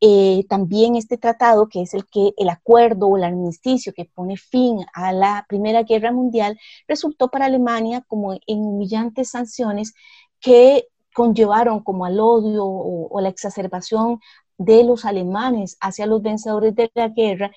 eh, 0.00 0.44
también 0.48 0.96
este 0.96 1.18
tratado, 1.18 1.68
que 1.68 1.82
es 1.82 1.94
el 1.94 2.06
que 2.06 2.32
el 2.36 2.48
acuerdo 2.48 3.06
o 3.08 3.16
el 3.16 3.24
armisticio 3.24 3.92
que 3.92 4.04
pone 4.04 4.36
fin 4.36 4.84
a 4.94 5.12
la 5.12 5.46
Primera 5.48 5.82
Guerra 5.82 6.12
Mundial, 6.12 6.58
resultó 6.88 7.28
para 7.28 7.46
Alemania 7.46 8.04
como 8.06 8.34
en 8.34 8.60
humillantes 8.60 9.30
sanciones 9.30 9.94
que 10.40 10.88
conllevaron 11.14 11.80
como 11.80 12.04
al 12.04 12.18
odio 12.20 12.64
o, 12.64 13.20
la 13.20 13.28
exacerbación 13.28 14.20
de 14.58 14.84
los 14.84 15.04
alemanes 15.04 15.76
hacia 15.80 16.06
los 16.06 16.22
vencedores 16.22 16.74
de 16.74 16.90
la 16.94 17.08
guerra. 17.08 17.50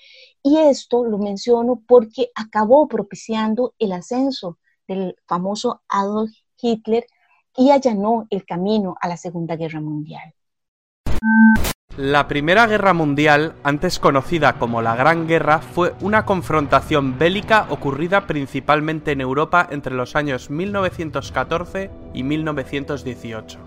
Y 0.44 0.58
esto 0.58 1.04
lo 1.06 1.18
menciono 1.18 1.82
porque 1.88 2.32
acabó 2.36 2.88
propiciando 2.88 3.74
el 3.80 3.94
ascenso 3.94 4.58
del 4.88 5.16
famoso 5.26 5.82
Adolf 5.88 6.32
Hitler 6.62 7.06
y 7.58 7.72
allanó 7.72 8.28
el 8.30 8.46
camino 8.46 8.96
a 9.00 9.08
la 9.08 9.18
Segunda 9.18 9.56
Guerra 9.56 9.82
Mundial. 9.82 10.34
La 11.98 12.28
Primera 12.28 12.68
Guerra 12.68 12.94
Mundial, 12.94 13.54
antes 13.64 14.00
conocida 14.00 14.60
como 14.60 14.82
la 14.82 14.98
Gran 14.98 15.30
Guerra, 15.30 15.60
fue 15.60 15.94
una 16.02 16.26
confrontación 16.26 17.18
bélica 17.18 17.68
ocurrida 17.70 18.28
principalmente 18.28 19.14
en 19.14 19.22
Europa 19.22 19.66
entre 19.72 19.96
los 19.96 20.18
años 20.18 20.50
1914 20.50 21.90
y 22.14 22.24
1918. 22.24 23.60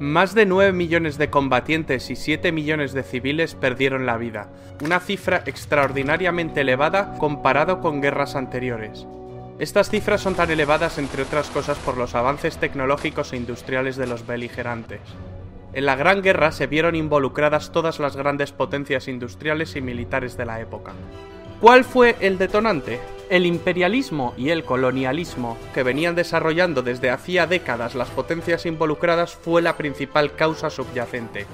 Más 0.00 0.34
de 0.34 0.44
9 0.44 0.72
millones 0.72 1.16
de 1.16 1.30
combatientes 1.30 2.10
y 2.10 2.16
7 2.16 2.50
millones 2.50 2.92
de 2.94 3.04
civiles 3.04 3.54
perdieron 3.54 4.06
la 4.06 4.16
vida, 4.16 4.48
una 4.82 4.98
cifra 4.98 5.44
extraordinariamente 5.46 6.62
elevada 6.62 7.16
comparado 7.18 7.80
con 7.80 8.00
guerras 8.00 8.34
anteriores. 8.34 9.06
Estas 9.60 9.88
cifras 9.88 10.20
son 10.20 10.34
tan 10.34 10.50
elevadas 10.50 10.98
entre 10.98 11.22
otras 11.22 11.48
cosas 11.50 11.78
por 11.78 11.96
los 11.96 12.16
avances 12.16 12.56
tecnológicos 12.56 13.32
e 13.32 13.36
industriales 13.36 13.94
de 13.94 14.08
los 14.08 14.26
beligerantes. 14.26 15.00
En 15.74 15.86
la 15.86 15.96
Gran 15.96 16.22
Guerra 16.22 16.52
se 16.52 16.68
vieron 16.68 16.94
involucradas 16.94 17.72
todas 17.72 17.98
las 17.98 18.16
grandes 18.16 18.52
potencias 18.52 19.08
industriales 19.08 19.74
y 19.74 19.80
militares 19.80 20.36
de 20.36 20.46
la 20.46 20.60
época. 20.60 20.92
¿Cuál 21.60 21.82
fue 21.82 22.14
el 22.20 22.38
detonante? 22.38 23.00
El 23.28 23.44
imperialismo 23.44 24.34
y 24.36 24.50
el 24.50 24.62
colonialismo 24.62 25.58
que 25.74 25.82
venían 25.82 26.14
desarrollando 26.14 26.82
desde 26.82 27.10
hacía 27.10 27.48
décadas 27.48 27.96
las 27.96 28.08
potencias 28.10 28.66
involucradas 28.66 29.34
fue 29.34 29.62
la 29.62 29.76
principal 29.76 30.36
causa 30.36 30.70
subyacente. 30.70 31.46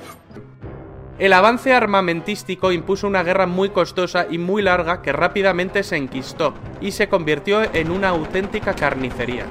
El 1.18 1.32
avance 1.32 1.72
armamentístico 1.72 2.72
impuso 2.72 3.06
una 3.06 3.22
guerra 3.22 3.46
muy 3.46 3.70
costosa 3.70 4.26
y 4.30 4.36
muy 4.36 4.60
larga 4.60 5.00
que 5.00 5.12
rápidamente 5.12 5.82
se 5.82 5.96
enquistó 5.96 6.52
y 6.82 6.92
se 6.92 7.08
convirtió 7.08 7.62
en 7.74 7.90
una 7.90 8.10
auténtica 8.10 8.74
carnicería. 8.74 9.46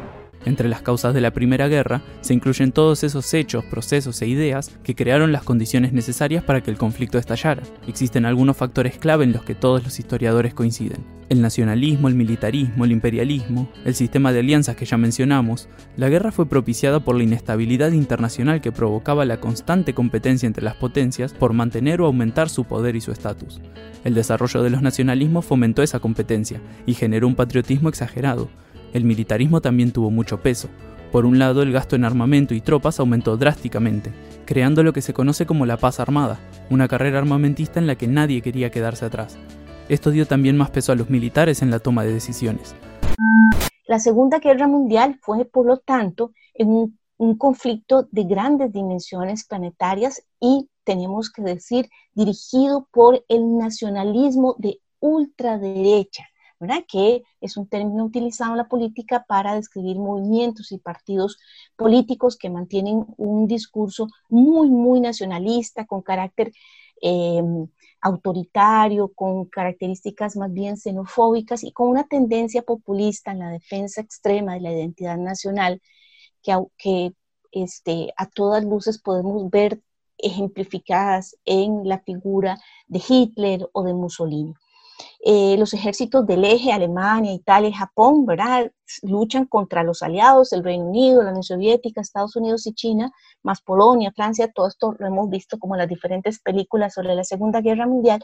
Entre 0.45 0.69
las 0.69 0.81
causas 0.81 1.13
de 1.13 1.21
la 1.21 1.31
Primera 1.31 1.67
Guerra 1.67 2.01
se 2.21 2.33
incluyen 2.33 2.71
todos 2.71 3.03
esos 3.03 3.33
hechos, 3.33 3.65
procesos 3.65 4.21
e 4.21 4.27
ideas 4.27 4.71
que 4.83 4.95
crearon 4.95 5.31
las 5.31 5.43
condiciones 5.43 5.91
necesarias 5.91 6.43
para 6.43 6.61
que 6.61 6.71
el 6.71 6.77
conflicto 6.77 7.17
estallara. 7.17 7.63
Existen 7.87 8.25
algunos 8.25 8.57
factores 8.57 8.97
clave 8.97 9.25
en 9.25 9.33
los 9.33 9.43
que 9.43 9.55
todos 9.55 9.83
los 9.83 9.99
historiadores 9.99 10.53
coinciden. 10.53 11.05
El 11.27 11.41
nacionalismo, 11.41 12.07
el 12.07 12.15
militarismo, 12.15 12.85
el 12.85 12.91
imperialismo, 12.91 13.69
el 13.85 13.93
sistema 13.93 14.33
de 14.33 14.39
alianzas 14.39 14.75
que 14.75 14.85
ya 14.85 14.97
mencionamos, 14.97 15.69
la 15.95 16.09
guerra 16.09 16.31
fue 16.31 16.47
propiciada 16.47 17.01
por 17.01 17.15
la 17.15 17.23
inestabilidad 17.23 17.91
internacional 17.91 18.61
que 18.61 18.71
provocaba 18.71 19.25
la 19.25 19.39
constante 19.39 19.93
competencia 19.93 20.47
entre 20.47 20.63
las 20.63 20.75
potencias 20.75 21.33
por 21.33 21.53
mantener 21.53 22.01
o 22.01 22.07
aumentar 22.07 22.49
su 22.49 22.63
poder 22.63 22.95
y 22.95 23.01
su 23.01 23.11
estatus. 23.11 23.61
El 24.03 24.15
desarrollo 24.15 24.63
de 24.63 24.71
los 24.71 24.81
nacionalismos 24.81 25.45
fomentó 25.45 25.83
esa 25.83 25.99
competencia 25.99 26.61
y 26.87 26.95
generó 26.95 27.27
un 27.27 27.35
patriotismo 27.35 27.89
exagerado, 27.89 28.49
el 28.93 29.03
militarismo 29.03 29.61
también 29.61 29.91
tuvo 29.91 30.11
mucho 30.11 30.41
peso. 30.41 30.69
Por 31.11 31.25
un 31.25 31.39
lado, 31.39 31.63
el 31.63 31.71
gasto 31.71 31.95
en 31.95 32.05
armamento 32.05 32.53
y 32.53 32.61
tropas 32.61 32.99
aumentó 32.99 33.35
drásticamente, 33.35 34.11
creando 34.45 34.83
lo 34.83 34.93
que 34.93 35.01
se 35.01 35.13
conoce 35.13 35.45
como 35.45 35.65
la 35.65 35.77
paz 35.77 35.99
armada, 35.99 36.39
una 36.69 36.87
carrera 36.87 37.17
armamentista 37.19 37.79
en 37.79 37.87
la 37.87 37.95
que 37.95 38.07
nadie 38.07 38.41
quería 38.41 38.69
quedarse 38.69 39.05
atrás. 39.05 39.37
Esto 39.89 40.11
dio 40.11 40.27
también 40.27 40.55
más 40.55 40.69
peso 40.69 40.91
a 40.91 40.95
los 40.95 41.09
militares 41.09 41.63
en 41.63 41.71
la 41.71 41.79
toma 41.79 42.03
de 42.03 42.13
decisiones. 42.13 42.75
La 43.87 43.97
Segunda 43.97 44.37
Guerra 44.37 44.67
Mundial 44.67 45.17
fue, 45.19 45.45
por 45.45 45.65
lo 45.65 45.77
tanto, 45.77 46.31
un, 46.59 46.95
conflicto 47.37 48.07
de 48.11 48.23
grandes 48.23 48.71
dimensiones 48.71 49.45
planetarias 49.45 50.23
y, 50.39 50.69
tenemos 50.83 51.31
que 51.31 51.41
decir, 51.41 51.89
dirigido 52.13 52.87
por 52.91 53.25
el 53.27 53.57
nacionalismo 53.57 54.55
de 54.59 54.79
ultraderecha 54.99 56.25
que 56.87 57.23
es 57.41 57.57
un 57.57 57.67
término 57.67 58.05
utilizado 58.05 58.51
en 58.51 58.57
la 58.57 58.67
política 58.67 59.25
para 59.27 59.55
describir 59.55 59.97
movimientos 59.97 60.71
y 60.71 60.77
partidos 60.77 61.37
políticos 61.75 62.37
que 62.37 62.49
mantienen 62.49 63.05
un 63.17 63.47
discurso 63.47 64.07
muy, 64.29 64.69
muy 64.69 64.99
nacionalista, 64.99 65.85
con 65.85 66.01
carácter 66.01 66.51
em, 67.01 67.67
autoritario, 68.01 69.09
con 69.13 69.45
características 69.45 70.35
más 70.35 70.51
bien 70.51 70.77
xenofóbicas 70.77 71.63
y 71.63 71.71
con 71.71 71.89
una 71.89 72.05
tendencia 72.07 72.61
populista 72.61 73.31
en 73.31 73.39
la 73.39 73.49
defensa 73.49 74.01
extrema 74.01 74.53
de 74.55 74.61
la 74.61 74.71
identidad 74.71 75.17
nacional 75.17 75.81
que, 76.77 77.13
este, 77.51 78.13
a 78.17 78.27
todas 78.27 78.63
luces 78.63 78.99
podemos 79.01 79.49
ver 79.49 79.81
ejemplificadas 80.17 81.35
en 81.45 81.87
la 81.87 81.99
figura 81.99 82.57
de 82.87 83.01
Hitler 83.07 83.69
o 83.73 83.83
de 83.83 83.93
Mussolini. 83.93 84.53
Eh, 85.21 85.55
los 85.57 85.73
ejércitos 85.73 86.25
del 86.25 86.45
eje, 86.45 86.71
Alemania, 86.71 87.33
Italia 87.33 87.69
y 87.69 87.73
Japón, 87.73 88.25
¿verdad? 88.25 88.71
Luchan 89.03 89.45
contra 89.45 89.83
los 89.83 90.01
aliados, 90.01 90.53
el 90.53 90.63
Reino 90.63 90.85
Unido, 90.85 91.21
la 91.21 91.29
Unión 91.29 91.43
Soviética, 91.43 92.01
Estados 92.01 92.35
Unidos 92.35 92.65
y 92.67 92.73
China, 92.73 93.11
más 93.43 93.61
Polonia, 93.61 94.11
Francia, 94.15 94.51
todo 94.53 94.67
esto 94.67 94.95
lo 94.97 95.07
hemos 95.07 95.29
visto 95.29 95.59
como 95.59 95.75
las 95.75 95.87
diferentes 95.87 96.39
películas 96.39 96.93
sobre 96.93 97.15
la 97.15 97.23
Segunda 97.23 97.61
Guerra 97.61 97.85
Mundial, 97.85 98.21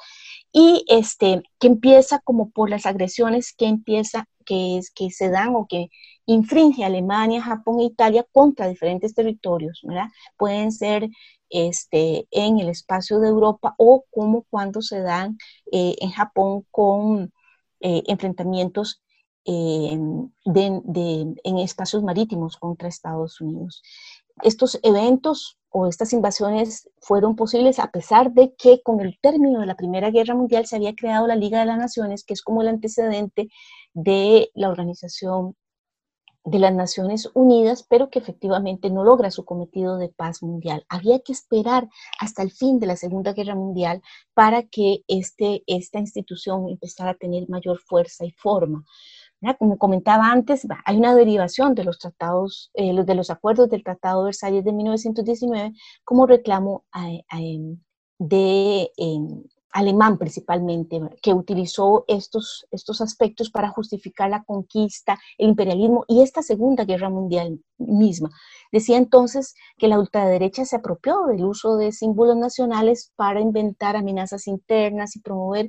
y 0.52 0.86
este, 0.88 1.44
que 1.60 1.68
empieza 1.68 2.20
como 2.20 2.50
por 2.50 2.70
las 2.70 2.86
agresiones 2.86 3.54
que 3.56 3.68
empieza, 3.68 4.28
que, 4.46 4.78
es, 4.78 4.92
que 4.92 5.12
se 5.12 5.30
dan 5.30 5.56
o 5.56 5.68
que 5.68 5.90
infringe 6.26 6.84
Alemania, 6.84 7.42
Japón 7.42 7.80
e 7.80 7.86
Italia 7.86 8.26
contra 8.32 8.68
diferentes 8.68 9.14
territorios, 9.14 9.82
¿verdad? 9.84 10.08
Pueden 10.38 10.72
ser 10.72 11.10
este, 11.50 12.28
en 12.32 12.60
el 12.60 12.70
espacio 12.70 13.20
de 13.20 13.30
Europa 13.30 13.76
o 13.78 14.06
como 14.12 14.44
cuando 14.50 14.82
se 14.82 15.02
dan 15.02 15.38
eh, 15.72 15.96
en 16.00 16.12
Japón 16.12 16.66
con 16.72 17.34
eh, 17.82 18.04
enfrentamientos 18.08 19.02
eh, 19.46 19.92
en 19.94 21.58
espacios 21.60 22.04
marítimos 22.04 22.58
contra 22.58 22.88
Estados 22.88 23.42
Unidos. 23.42 23.84
Estos 24.42 24.80
eventos 24.84 25.58
o 25.70 25.88
estas 25.88 26.14
invasiones 26.14 26.90
fueron 27.00 27.36
posibles 27.36 27.80
a 27.80 27.92
pesar 27.92 28.32
de 28.34 28.54
que 28.58 28.82
con 28.82 29.02
el 29.02 29.18
término 29.22 29.60
de 29.60 29.66
la 29.66 29.76
Primera 29.76 30.10
Guerra 30.10 30.34
Mundial 30.34 30.66
se 30.66 30.78
había 30.78 30.96
creado 30.96 31.28
la 31.28 31.36
Liga 31.36 31.60
de 31.60 31.66
las 31.66 31.78
Naciones, 31.78 32.24
que 32.24 32.34
es 32.34 32.42
como 32.42 32.62
el 32.62 32.70
antecedente 32.70 33.50
de 33.94 34.52
la 34.54 34.70
organización 34.70 35.56
de 36.46 36.60
las 36.60 36.74
Naciones 36.74 37.30
Unidas, 37.34 37.86
pero 37.90 38.10
que 38.10 38.20
efectivamente 38.20 38.92
no 38.92 39.04
logra 39.04 39.32
su 39.32 39.44
cometido 39.46 39.98
de 39.98 40.10
paz 40.10 40.44
mundial. 40.44 40.86
Había 40.90 41.20
que 41.20 41.34
esperar 41.34 41.90
hasta 42.20 42.44
el 42.44 42.52
fin 42.52 42.80
de 42.80 42.86
la 42.86 42.96
Segunda 42.96 43.34
Guerra 43.34 43.56
Mundial 43.56 44.02
para 44.36 44.64
que 44.64 45.04
este, 45.08 45.64
esta 45.66 46.00
institución 46.00 46.70
empezara 46.70 47.12
a 47.12 47.16
tener 47.16 47.50
mayor 47.50 47.80
fuerza 47.80 48.26
y 48.26 48.32
forma. 48.32 48.86
Como 49.60 49.78
comentaba 49.78 50.32
antes, 50.32 50.66
hay 50.86 50.98
una 50.98 51.16
derivación 51.16 51.76
de 51.76 51.84
los 51.84 52.00
tratados, 52.00 52.72
eh, 52.74 52.94
de 53.04 53.16
los 53.16 53.30
acuerdos 53.30 53.70
del 53.70 53.84
Tratado 53.84 54.22
de 54.22 54.26
Versalles 54.26 54.64
de 54.64 54.72
1919 54.72 55.74
como 56.04 56.26
reclamo 56.26 56.86
de 58.18 58.92
em, 58.98 59.44
alemán 59.76 60.18
principalmente, 60.18 61.02
que 61.22 61.34
utilizó 61.34 62.06
estos, 62.08 62.66
estos 62.72 63.02
aspectos 63.02 63.50
para 63.50 63.70
justificar 63.70 64.30
la 64.30 64.44
conquista, 64.46 65.20
el 65.38 65.50
imperialismo 65.50 66.06
y 66.08 66.22
esta 66.22 66.42
Segunda 66.42 66.86
Guerra 66.86 67.10
Mundial 67.10 67.60
misma. 67.78 68.30
Decía 68.72 68.98
entonces 68.98 69.54
que 69.78 69.90
la 69.90 70.00
ultraderecha 70.00 70.64
se 70.64 70.78
apropió 70.78 71.26
del 71.26 71.44
uso 71.44 71.76
de 71.76 71.92
símbolos 71.92 72.38
nacionales 72.38 73.12
para 73.18 73.42
inventar 73.42 73.98
amenazas 73.98 74.48
internas 74.48 75.18
y 75.18 75.20
promover 75.20 75.68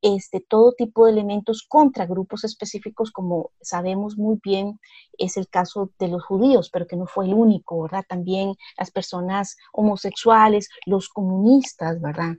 este, 0.00 0.40
todo 0.40 0.72
tipo 0.72 1.04
de 1.04 1.12
elementos 1.12 1.62
contra 1.68 2.06
grupos 2.06 2.44
específicos, 2.44 3.12
como 3.12 3.50
sabemos 3.60 4.16
muy 4.16 4.38
bien, 4.42 4.80
es 5.18 5.36
el 5.36 5.46
caso 5.48 5.90
de 5.98 6.08
los 6.08 6.24
judíos, 6.24 6.70
pero 6.72 6.86
que 6.86 6.96
no 6.96 7.06
fue 7.06 7.26
el 7.26 7.34
único, 7.34 7.82
¿verdad? 7.82 8.04
También 8.08 8.54
las 8.78 8.90
personas 8.90 9.56
homosexuales, 9.74 10.70
los 10.86 11.10
comunistas, 11.10 12.00
¿verdad? 12.00 12.36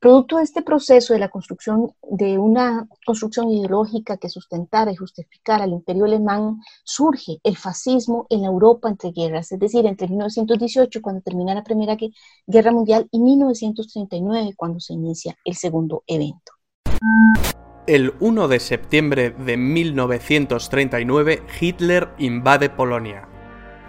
Producto 0.00 0.36
de 0.36 0.44
este 0.44 0.62
proceso 0.62 1.12
de 1.12 1.18
la 1.18 1.28
construcción 1.28 1.92
de 2.02 2.38
una 2.38 2.86
construcción 3.04 3.50
ideológica 3.50 4.16
que 4.16 4.28
sustentara 4.28 4.92
y 4.92 4.96
justificara 4.96 5.64
al 5.64 5.72
imperio 5.72 6.04
alemán, 6.04 6.60
surge 6.84 7.38
el 7.42 7.56
fascismo 7.56 8.26
en 8.30 8.42
la 8.42 8.48
Europa 8.48 8.88
entre 8.88 9.10
guerras, 9.10 9.52
es 9.52 9.58
decir, 9.58 9.86
entre 9.86 10.08
1918, 10.08 11.02
cuando 11.02 11.20
termina 11.22 11.54
la 11.54 11.64
Primera 11.64 11.96
Guerra 12.46 12.72
Mundial, 12.72 13.08
y 13.10 13.20
1939, 13.20 14.54
cuando 14.56 14.80
se 14.80 14.94
inicia 14.94 15.36
el 15.44 15.54
segundo 15.54 16.02
evento. 16.06 16.52
El 17.86 18.14
1 18.20 18.48
de 18.48 18.60
septiembre 18.60 19.30
de 19.30 19.56
1939, 19.56 21.42
Hitler 21.60 22.10
invade 22.18 22.68
Polonia. 22.70 23.28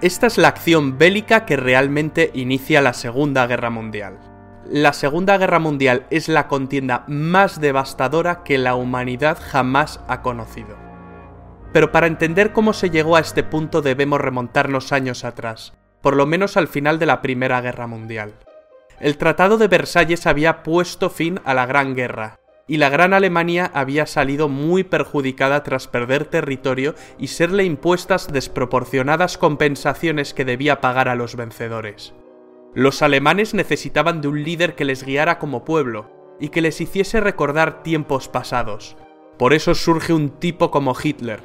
Esta 0.01 0.27
es 0.27 0.37
la 0.37 0.47
acción 0.47 0.97
bélica 0.97 1.45
que 1.45 1.57
realmente 1.57 2.31
inicia 2.33 2.81
la 2.81 2.93
Segunda 2.93 3.45
Guerra 3.47 3.69
Mundial 3.69 4.38
la 4.71 4.93
Segunda 4.93 5.35
Guerra 5.39 5.57
Mundial 5.57 6.05
es 6.11 6.29
la 6.29 6.47
contienda 6.47 7.03
más 7.07 7.59
devastadora 7.59 8.43
que 8.43 8.59
la 8.59 8.75
humanidad 8.75 9.39
jamás 9.41 9.99
ha 10.07 10.21
conocido. 10.21 10.77
Pero 11.73 11.91
para 11.91 12.05
entender 12.05 12.53
cómo 12.53 12.73
se 12.73 12.91
llegó 12.91 13.15
a 13.15 13.19
este 13.19 13.43
punto 13.43 13.81
debemos 13.81 14.21
remontarnos 14.21 14.91
años 14.91 15.25
atrás, 15.25 15.73
por 16.01 16.15
lo 16.15 16.27
menos 16.27 16.55
al 16.55 16.67
final 16.67 16.99
de 16.99 17.07
la 17.07 17.21
Primera 17.23 17.61
Guerra 17.61 17.87
Mundial. 17.87 18.35
El 18.99 19.17
Tratado 19.17 19.57
de 19.57 19.67
Versalles 19.67 20.27
había 20.27 20.61
puesto 20.61 21.09
fin 21.09 21.39
a 21.45 21.55
la 21.55 21.65
Gran 21.65 21.95
Guerra, 21.95 22.39
y 22.67 22.77
la 22.77 22.89
Gran 22.89 23.15
Alemania 23.15 23.71
había 23.73 24.05
salido 24.05 24.49
muy 24.49 24.83
perjudicada 24.83 25.63
tras 25.63 25.87
perder 25.87 26.25
territorio 26.25 26.93
y 27.17 27.27
serle 27.27 27.63
impuestas 27.63 28.31
desproporcionadas 28.31 29.39
compensaciones 29.39 30.35
que 30.35 30.45
debía 30.45 30.79
pagar 30.79 31.09
a 31.09 31.15
los 31.15 31.35
vencedores. 31.35 32.13
Los 32.75 33.01
alemanes 33.01 33.55
necesitaban 33.55 34.21
de 34.21 34.27
un 34.27 34.43
líder 34.43 34.75
que 34.75 34.85
les 34.85 35.03
guiara 35.03 35.39
como 35.39 35.65
pueblo 35.65 36.11
y 36.39 36.49
que 36.49 36.61
les 36.61 36.79
hiciese 36.79 37.19
recordar 37.19 37.81
tiempos 37.81 38.27
pasados. 38.27 38.95
Por 39.39 39.53
eso 39.53 39.73
surge 39.73 40.13
un 40.13 40.29
tipo 40.29 40.69
como 40.69 40.95
Hitler, 41.01 41.41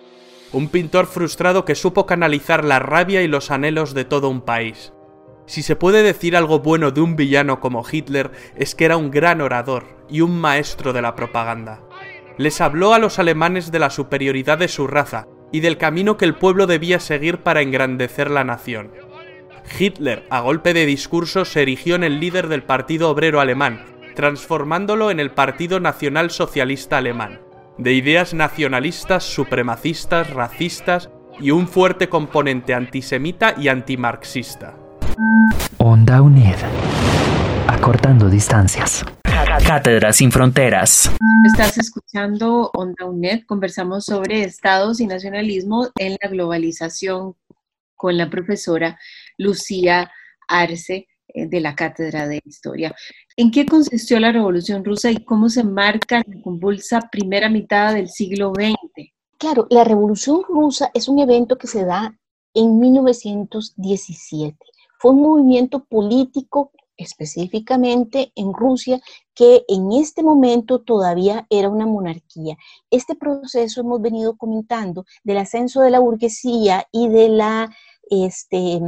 un 0.52 0.68
pintor 0.68 1.06
frustrado 1.06 1.64
que 1.64 1.74
supo 1.74 2.04
canalizar 2.04 2.62
la 2.62 2.78
rabia 2.78 3.22
y 3.22 3.28
los 3.28 3.50
anhelos 3.50 3.94
de 3.94 4.04
todo 4.04 4.28
un 4.28 4.42
país. 4.42 4.92
Si 5.46 5.62
se 5.62 5.76
puede 5.76 6.02
decir 6.02 6.37
algo 6.37 6.60
bueno 6.60 6.90
de 6.90 7.00
un 7.00 7.16
villano 7.16 7.58
como 7.58 7.84
Hitler 7.90 8.30
es 8.56 8.74
que 8.74 8.84
era 8.84 8.96
un 8.96 9.10
gran 9.10 9.40
orador 9.40 9.84
y 10.08 10.20
un 10.20 10.38
maestro 10.38 10.92
de 10.92 11.02
la 11.02 11.14
propaganda. 11.14 11.80
Les 12.37 12.60
habló 12.60 12.94
a 12.94 12.98
los 12.98 13.18
alemanes 13.18 13.72
de 13.72 13.78
la 13.78 13.90
superioridad 13.90 14.58
de 14.58 14.68
su 14.68 14.87
raza 14.87 15.26
y 15.52 15.60
del 15.60 15.78
camino 15.78 16.16
que 16.16 16.24
el 16.24 16.34
pueblo 16.34 16.66
debía 16.66 16.98
seguir 16.98 17.38
para 17.38 17.62
engrandecer 17.62 18.30
la 18.30 18.44
nación. 18.44 18.90
Hitler, 19.79 20.27
a 20.31 20.40
golpe 20.40 20.74
de 20.74 20.87
discurso, 20.87 21.44
se 21.44 21.62
erigió 21.62 21.94
en 21.94 22.05
el 22.05 22.20
líder 22.20 22.48
del 22.48 22.62
Partido 22.62 23.11
Obrero 23.11 23.40
Alemán, 23.40 23.85
transformándolo 24.14 25.11
en 25.11 25.20
el 25.20 25.31
Partido 25.31 25.81
Nacional 25.81 26.31
Socialista 26.31 26.98
Alemán, 26.98 27.40
de 27.79 27.92
ideas 27.92 28.35
nacionalistas, 28.35 29.24
supremacistas, 29.24 30.31
racistas 30.31 31.11
y 31.40 31.50
un 31.50 31.66
fuerte 31.66 32.09
componente 32.09 32.74
antisemita 32.74 33.55
y 33.59 33.68
antimarxista. 33.68 34.77
Onda 35.79 36.22
UNED. 36.22 36.57
Acortando 37.66 38.29
distancias. 38.29 39.05
Cátedra 39.66 40.12
sin 40.12 40.31
fronteras. 40.31 41.11
Estás 41.44 41.79
escuchando 41.79 42.70
Onda 42.72 43.05
UNED. 43.05 43.44
Conversamos 43.46 44.05
sobre 44.05 44.42
estados 44.42 45.00
y 45.00 45.07
nacionalismo 45.07 45.88
en 45.98 46.16
la 46.22 46.29
globalización 46.29 47.35
con 47.96 48.16
la 48.16 48.31
profesora 48.31 48.98
Lucía 49.38 50.11
Arce 50.49 51.09
eh, 51.29 51.47
de 51.47 51.61
la 51.61 51.75
Cátedra 51.75 52.29
de 52.29 52.40
Historia. 52.44 52.94
¿En 53.37 53.51
qué 53.51 53.66
consistió 53.66 54.20
la 54.20 54.33
Revolución 54.33 54.85
Rusa 54.85 55.11
y 55.11 55.25
cómo 55.25 55.49
se 55.49 55.64
marca 55.64 56.23
la 56.27 56.42
convulsa 56.42 57.09
primera 57.11 57.49
mitad 57.49 57.94
del 57.94 58.09
siglo 58.09 58.53
XX? 58.55 59.11
Claro, 59.38 59.66
la 59.70 59.85
Revolución 59.85 60.42
Rusa 60.49 60.90
es 60.94 61.09
un 61.09 61.18
evento 61.18 61.59
que 61.59 61.66
se 61.66 61.85
da 61.85 62.16
en 62.55 62.79
1917. 62.79 64.57
Fue 64.99 65.11
un 65.11 65.23
movimiento 65.23 65.85
político 65.85 66.70
específicamente 66.97 68.33
en 68.37 68.53
Rusia, 68.53 69.01
que 69.35 69.64
en 69.68 69.92
este 69.92 70.23
momento 70.23 70.81
todavía 70.81 71.47
era 71.51 71.68
una 71.68 71.87
monarquía. 71.87 72.57
Este 72.90 73.14
proceso 73.14 73.81
hemos 73.81 74.01
venido 74.01 74.37
comentando 74.37 75.05
del 75.25 75.38
ascenso 75.38 75.81
de 75.81 75.90
la 75.90 75.99
burguesía 75.99 76.87
y 76.92 77.09
de 77.09 77.29
la 77.29 77.75
este, 78.11 78.81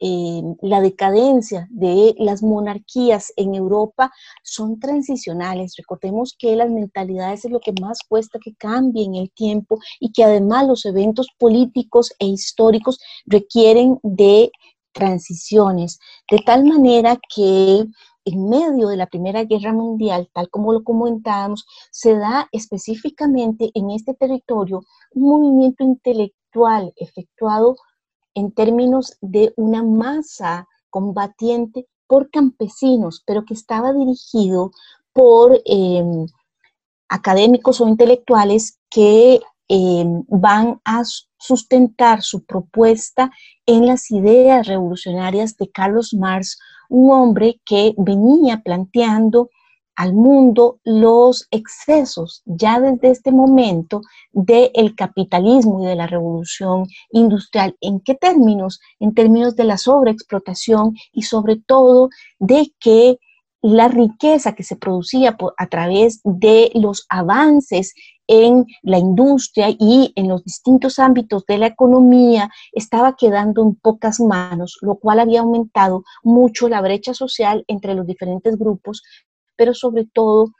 eh, 0.00 0.42
la 0.62 0.80
decadencia 0.80 1.66
de 1.70 2.14
las 2.18 2.42
monarquías 2.42 3.32
en 3.36 3.54
Europa 3.54 4.12
son 4.42 4.78
transicionales. 4.78 5.74
Recordemos 5.76 6.34
que 6.38 6.56
las 6.56 6.70
mentalidades 6.70 7.44
es 7.44 7.50
lo 7.50 7.60
que 7.60 7.72
más 7.80 7.98
cuesta 8.08 8.38
que 8.38 8.54
cambie 8.54 9.04
en 9.04 9.16
el 9.16 9.30
tiempo 9.30 9.78
y 10.00 10.12
que 10.12 10.24
además 10.24 10.66
los 10.66 10.84
eventos 10.84 11.28
políticos 11.38 12.12
e 12.18 12.26
históricos 12.26 12.98
requieren 13.26 13.98
de 14.02 14.50
transiciones, 14.92 15.98
de 16.30 16.38
tal 16.38 16.64
manera 16.64 17.18
que 17.34 17.84
en 18.24 18.48
medio 18.48 18.88
de 18.88 18.96
la 18.96 19.06
Primera 19.06 19.44
Guerra 19.44 19.72
Mundial, 19.72 20.28
tal 20.34 20.50
como 20.50 20.72
lo 20.72 20.84
comentábamos, 20.84 21.66
se 21.90 22.14
da 22.14 22.48
específicamente 22.52 23.70
en 23.74 23.90
este 23.90 24.14
territorio 24.14 24.82
un 25.14 25.22
movimiento 25.22 25.82
intelectual 25.82 26.92
efectuado 26.96 27.76
en 28.38 28.52
términos 28.52 29.18
de 29.20 29.52
una 29.56 29.82
masa 29.82 30.68
combatiente 30.90 31.86
por 32.06 32.30
campesinos, 32.30 33.22
pero 33.26 33.44
que 33.44 33.54
estaba 33.54 33.92
dirigido 33.92 34.70
por 35.12 35.60
em, 35.64 36.26
académicos 37.08 37.80
o 37.80 37.88
intelectuales 37.88 38.78
que 38.88 39.40
em, 39.68 40.24
van 40.28 40.80
a 40.84 41.02
sustentar 41.38 42.22
su 42.22 42.44
propuesta 42.44 43.30
en 43.66 43.86
las 43.86 44.10
ideas 44.10 44.66
revolucionarias 44.66 45.56
de 45.56 45.70
Carlos 45.70 46.14
Marx, 46.14 46.58
un 46.88 47.10
hombre 47.10 47.60
que 47.64 47.94
venía 47.98 48.62
planteando 48.62 49.50
al 49.98 50.14
mundo 50.14 50.78
los 50.84 51.48
excesos 51.50 52.42
ya 52.46 52.78
desde 52.78 53.10
este 53.10 53.32
momento 53.32 54.00
del 54.30 54.94
capitalismo 54.94 55.82
y 55.82 55.86
de 55.86 55.96
la 55.96 56.06
revolución 56.06 56.86
industrial. 57.10 57.76
¿En 57.80 57.98
qué 57.98 58.14
términos? 58.14 58.78
En 59.00 59.12
términos 59.12 59.56
de 59.56 59.64
la 59.64 59.76
sobreexplotación 59.76 60.94
y 61.12 61.22
sobre 61.22 61.56
todo 61.56 62.10
de 62.38 62.72
que 62.78 63.18
la 63.60 63.88
riqueza 63.88 64.54
que 64.54 64.62
se 64.62 64.76
producía 64.76 65.36
a 65.56 65.66
través 65.66 66.20
de 66.22 66.70
los 66.74 67.04
avances 67.08 67.92
en 68.28 68.66
la 68.82 68.98
industria 68.98 69.70
y 69.70 70.12
en 70.14 70.28
los 70.28 70.44
distintos 70.44 71.00
ámbitos 71.00 71.44
de 71.46 71.58
la 71.58 71.66
economía 71.66 72.50
estaba 72.72 73.16
quedando 73.16 73.62
en 73.62 73.74
pocas 73.74 74.20
manos, 74.20 74.78
lo 74.80 74.96
cual 74.96 75.18
había 75.18 75.40
aumentado 75.40 76.04
mucho 76.22 76.68
la 76.68 76.82
brecha 76.82 77.14
social 77.14 77.64
entre 77.66 77.94
los 77.94 78.06
diferentes 78.06 78.56
grupos 78.56 79.02
pero 79.58 79.74
sobre 79.74 80.06
todo 80.06 80.52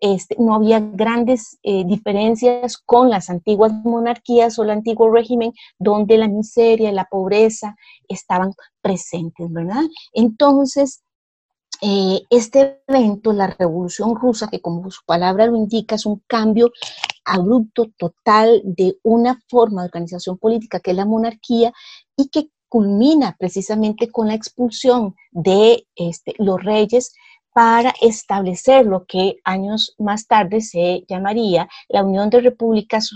este, 0.00 0.36
no 0.38 0.54
había 0.54 0.80
grandes 0.80 1.58
eh, 1.62 1.84
diferencias 1.84 2.78
con 2.78 3.10
las 3.10 3.30
antiguas 3.30 3.72
monarquías 3.84 4.58
o 4.58 4.62
el 4.62 4.70
antiguo 4.70 5.10
régimen 5.10 5.52
donde 5.78 6.18
la 6.18 6.28
miseria 6.28 6.90
y 6.90 6.94
la 6.94 7.06
pobreza 7.06 7.76
estaban 8.08 8.52
presentes, 8.82 9.50
¿verdad? 9.50 9.82
Entonces, 10.12 11.02
eh, 11.80 12.22
este 12.30 12.82
evento, 12.86 13.32
la 13.32 13.48
Revolución 13.48 14.14
Rusa, 14.14 14.48
que 14.48 14.60
como 14.60 14.90
su 14.90 15.00
palabra 15.06 15.46
lo 15.46 15.56
indica, 15.56 15.94
es 15.94 16.06
un 16.06 16.22
cambio 16.26 16.70
abrupto, 17.24 17.86
total, 17.96 18.62
de 18.64 18.98
una 19.02 19.40
forma 19.48 19.82
de 19.82 19.88
organización 19.88 20.38
política 20.38 20.80
que 20.80 20.92
es 20.92 20.96
la 20.96 21.06
monarquía 21.06 21.72
y 22.16 22.28
que 22.28 22.48
culmina 22.68 23.36
precisamente 23.38 24.10
con 24.10 24.28
la 24.28 24.34
expulsión 24.34 25.14
de 25.30 25.86
este, 25.94 26.34
los 26.38 26.62
reyes 26.62 27.12
para 27.54 27.94
establecer 28.02 28.84
lo 28.84 29.06
que 29.06 29.36
años 29.44 29.94
más 29.96 30.26
tarde 30.26 30.60
se 30.60 31.04
llamaría 31.08 31.68
la 31.88 32.02
Unión 32.02 32.28
de 32.28 32.40
Repúblicas 32.40 33.08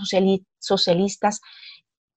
Socialistas 0.61 1.41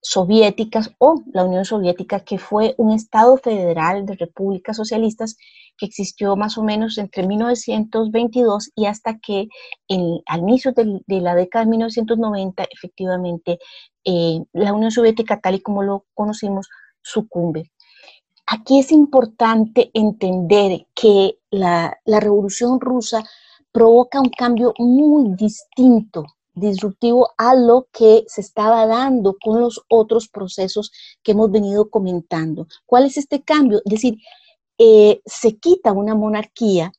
Soviéticas 0.00 0.92
o 0.98 1.22
la 1.32 1.44
Unión 1.44 1.64
Soviética, 1.64 2.20
que 2.20 2.38
fue 2.38 2.74
un 2.78 2.92
Estado 2.92 3.36
federal 3.36 4.06
de 4.06 4.14
repúblicas 4.14 4.76
socialistas 4.76 5.36
que 5.76 5.86
existió 5.86 6.36
más 6.36 6.58
o 6.58 6.62
menos 6.62 6.96
entre 6.98 7.26
1922 7.26 8.70
y 8.74 8.86
hasta 8.86 9.18
que 9.18 9.48
al 10.26 10.40
inicio 10.40 10.72
de, 10.72 11.02
la 11.20 11.34
década 11.34 11.64
de 11.64 11.70
1990, 11.70 12.64
efectivamente, 12.70 13.58
eh, 14.04 14.40
la 14.52 14.72
Unión 14.72 14.92
Soviética, 14.92 15.40
tal 15.40 15.56
y 15.56 15.60
como 15.60 15.82
lo 15.82 16.06
conocimos, 16.14 16.68
sucumbe. 17.02 17.72
Aquí 18.54 18.80
es 18.80 18.92
importante 18.92 19.90
entender 19.94 20.86
que 20.94 21.38
la, 21.50 21.98
revolución 22.04 22.80
rusa 22.82 23.24
provoca 23.72 24.20
un 24.20 24.28
cambio 24.28 24.74
muy 24.76 25.34
distinto 25.36 26.26
disruptivo 26.52 27.30
a 27.38 27.54
lo 27.54 27.88
que 27.90 28.24
se 28.26 28.42
estaba 28.42 28.86
dando 28.86 29.38
con 29.42 29.58
los 29.58 29.80
otros 29.88 30.28
procesos 30.28 30.92
que 31.22 31.32
hemos 31.32 31.50
venido 31.50 31.88
comentando. 31.88 32.66
¿Cuál 32.84 33.06
es 33.06 33.16
este 33.16 33.40
cambio? 33.40 33.80
Es 33.86 33.90
decir, 33.90 34.18
eh, 34.76 35.22
se 35.24 35.56
quita 35.56 35.92
una 35.92 36.14
monarquía, 36.14 36.92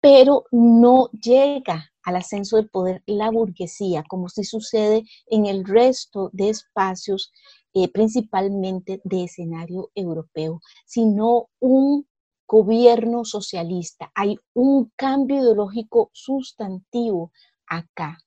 pero 0.00 0.44
no 0.52 1.10
llega 1.10 1.90
al 2.04 2.16
ascenso 2.16 2.54
del 2.54 2.68
poder 2.68 3.02
la 3.06 3.32
burguesía, 3.32 4.04
como 4.08 4.28
si 4.28 4.44
sucede 4.44 5.02
en 5.26 5.46
el 5.46 5.64
resto 5.64 6.30
de 6.32 6.50
espacios 6.50 7.32
eh, 7.74 7.88
principalmente 7.88 9.00
de 9.04 9.24
escenario 9.24 9.90
europeo, 9.94 10.60
sino 10.86 11.48
un 11.60 12.06
gobierno 12.46 13.24
socialista. 13.24 14.10
Hay 14.14 14.36
un 14.54 14.90
cambio 14.96 15.38
ideológico 15.38 16.10
sustantivo 16.12 17.32
acá. 17.66 18.18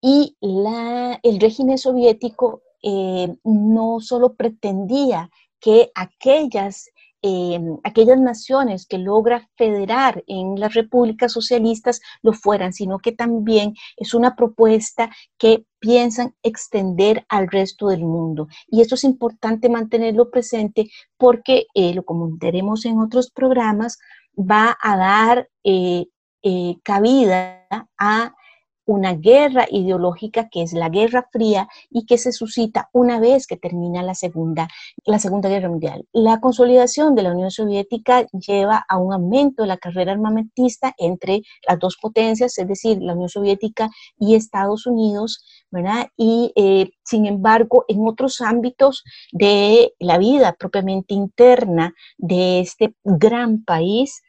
Y 0.00 0.36
la, 0.40 1.18
el 1.22 1.40
régimen 1.40 1.78
soviético 1.78 2.62
eh, 2.82 3.34
no 3.44 4.00
solo 4.00 4.34
pretendía 4.34 5.30
que 5.60 5.92
aquellas 5.94 6.90
Em, 7.24 7.78
aquellas 7.84 8.18
naciones 8.18 8.84
que 8.84 8.98
logra 8.98 9.48
federar 9.56 10.24
en 10.26 10.58
las 10.58 10.74
repúblicas 10.74 11.30
socialistas 11.30 12.00
lo 12.20 12.32
fueran, 12.32 12.72
sino 12.72 12.98
que 12.98 13.12
también 13.12 13.74
es 13.96 14.12
una 14.12 14.34
propuesta 14.34 15.08
que 15.38 15.64
piensan 15.78 16.34
extender 16.42 17.24
al 17.28 17.46
resto 17.46 17.88
del 17.88 18.00
mundo. 18.00 18.48
Y 18.66 18.80
esto 18.80 18.96
es 18.96 19.04
importante 19.04 19.68
mantenerlo 19.68 20.30
presente 20.32 20.90
porque, 21.16 21.66
eh, 21.74 21.94
lo 21.94 22.04
comentaremos 22.04 22.84
en 22.86 22.98
otros 22.98 23.30
programas, 23.30 23.98
va 24.36 24.76
a 24.82 24.96
dar 24.96 25.48
eh, 25.62 26.06
eh, 26.42 26.76
cabida 26.82 27.68
a 27.98 28.34
una 28.84 29.14
guerra 29.14 29.66
ideológica 29.70 30.48
que 30.48 30.62
es 30.62 30.72
la 30.72 30.88
Guerra 30.88 31.28
Fría 31.30 31.68
y 31.90 32.06
que 32.06 32.18
se 32.18 32.32
suscita 32.32 32.88
una 32.92 33.20
vez 33.20 33.46
que 33.46 33.56
termina 33.56 34.02
la 34.02 34.14
Segunda, 34.14 34.68
la 35.04 35.18
segunda 35.18 35.48
Guerra 35.48 35.68
Mundial. 35.68 36.06
La 36.12 36.40
consolidación 36.40 37.14
de 37.14 37.22
la 37.22 37.32
Unión 37.32 37.50
Soviética 37.50 38.26
lleva 38.32 38.84
a 38.88 38.98
un 38.98 39.12
aumento 39.12 39.62
de 39.62 39.68
la 39.68 39.76
carrera 39.76 40.12
armamentista 40.12 40.94
entre 40.98 41.42
las 41.66 41.78
dos 41.78 41.96
potencias, 42.00 42.58
es 42.58 42.68
decir, 42.68 42.98
la 43.00 43.14
Unión 43.14 43.28
Soviética 43.28 43.90
y 44.18 44.34
Estados 44.34 44.86
Unidos, 44.86 45.44
¿verdad? 45.70 46.08
Y 46.16 46.52
eh, 46.56 46.90
sin 47.04 47.26
embargo, 47.26 47.84
en 47.88 48.06
otros 48.06 48.40
ámbitos 48.40 49.04
de 49.32 49.94
la 49.98 50.18
vida 50.18 50.54
propiamente 50.58 51.14
interna 51.14 51.94
de 52.18 52.60
este 52.60 52.94
gran 53.04 53.64
país, 53.64 54.22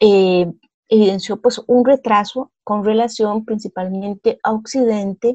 eh, 0.00 0.46
evidenció 0.88 1.40
pues 1.40 1.60
un 1.66 1.84
retraso 1.84 2.50
con 2.70 2.84
relación 2.84 3.44
principalmente 3.44 4.38
a 4.44 4.52
Occidente 4.52 5.34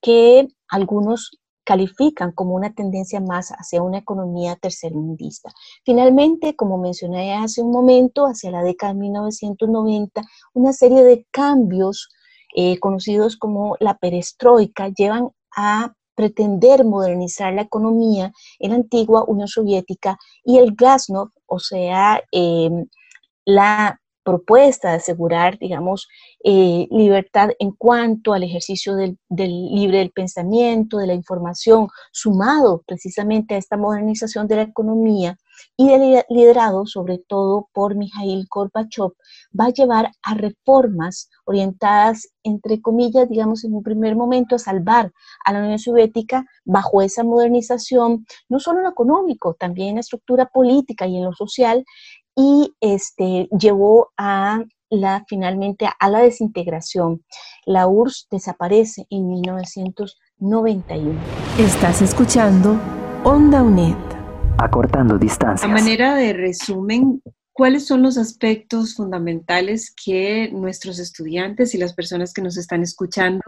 que 0.00 0.48
algunos 0.66 1.38
califican 1.62 2.32
como 2.32 2.54
una 2.54 2.72
tendencia 2.72 3.20
más 3.20 3.50
hacia 3.50 3.82
una 3.82 3.98
economía 3.98 4.56
tercermundista. 4.56 5.50
Finalmente, 5.84 6.56
como 6.56 6.78
mencioné 6.78 7.34
hace 7.34 7.60
un 7.60 7.70
momento, 7.70 8.24
hacia 8.24 8.50
la 8.50 8.62
década 8.62 8.94
de 8.94 9.00
1990, 9.00 10.22
una 10.54 10.72
serie 10.72 11.02
de 11.02 11.26
cambios 11.30 12.08
eh, 12.56 12.78
conocidos 12.78 13.36
como 13.36 13.76
la 13.78 13.98
perestroika 13.98 14.88
llevan 14.88 15.28
a 15.54 15.92
pretender 16.14 16.86
modernizar 16.86 17.52
la 17.52 17.60
economía 17.60 18.32
en 18.58 18.70
la 18.70 18.76
antigua 18.76 19.24
Unión 19.26 19.48
Soviética 19.48 20.16
y 20.44 20.56
el 20.56 20.74
glasnost, 20.74 21.36
o 21.44 21.58
sea, 21.58 22.22
em, 22.32 22.86
la 23.44 24.00
propuesta 24.22 24.90
de 24.90 24.96
asegurar, 24.96 25.58
digamos, 25.58 26.08
eh, 26.44 26.86
libertad 26.90 27.50
en 27.58 27.72
cuanto 27.72 28.32
al 28.32 28.42
ejercicio 28.42 28.94
del, 28.96 29.18
libre 29.28 30.10
pensamiento, 30.14 30.98
de 30.98 31.06
la 31.06 31.14
información, 31.14 31.88
sumado 32.12 32.82
precisamente 32.86 33.54
a 33.54 33.58
esta 33.58 33.76
modernización 33.76 34.46
de 34.46 34.56
la 34.56 34.62
economía 34.62 35.38
y 35.76 35.88
de 35.88 36.24
liderado 36.28 36.86
sobre 36.86 37.18
todo 37.18 37.68
por 37.72 37.94
Mikhail 37.94 38.46
Gorbachev, 38.50 39.12
va 39.58 39.66
a 39.66 39.70
llevar 39.70 40.10
a 40.22 40.34
reformas 40.34 41.28
orientadas, 41.44 42.28
entre 42.42 42.80
comillas, 42.80 43.28
digamos, 43.28 43.64
en 43.64 43.74
un 43.74 43.82
primer 43.82 44.16
momento 44.16 44.56
a 44.56 44.58
salvar 44.58 45.12
a 45.44 45.52
la 45.52 45.60
Unión 45.60 45.78
Soviética 45.78 46.46
bajo 46.64 47.02
esa 47.02 47.24
modernización, 47.24 48.26
no 48.48 48.58
solo 48.58 48.78
en 48.78 48.84
lo 48.84 48.90
económico, 48.90 49.54
también 49.54 49.90
en 49.90 49.94
la 49.96 50.00
estructura 50.00 50.46
política 50.46 51.06
y 51.06 51.16
en 51.16 51.24
lo 51.24 51.32
social, 51.34 51.84
y 52.36 52.74
este, 52.80 53.48
llevó 53.58 54.10
a 54.16 54.64
la, 54.90 55.24
finalmente 55.28 55.88
a 55.98 56.08
la 56.10 56.20
desintegración. 56.20 57.24
La 57.64 57.86
URSS 57.86 58.28
desaparece 58.30 59.06
en 59.10 59.28
1991. 59.28 61.18
Estás 61.58 62.02
escuchando 62.02 62.78
Onda 63.24 63.62
UNED. 63.62 63.96
Acortando 64.58 65.16
distancias. 65.18 65.70
A 65.70 65.72
manera 65.72 66.14
de 66.14 66.32
resumen, 66.32 67.22
¿cuáles 67.52 67.86
son 67.86 68.02
los 68.02 68.18
aspectos 68.18 68.94
fundamentales 68.94 69.94
que 70.04 70.50
nuestros 70.52 70.98
estudiantes 70.98 71.74
y 71.74 71.78
las 71.78 71.94
personas 71.94 72.32
que 72.32 72.42
nos 72.42 72.56
están 72.56 72.82
escuchando 72.82 73.42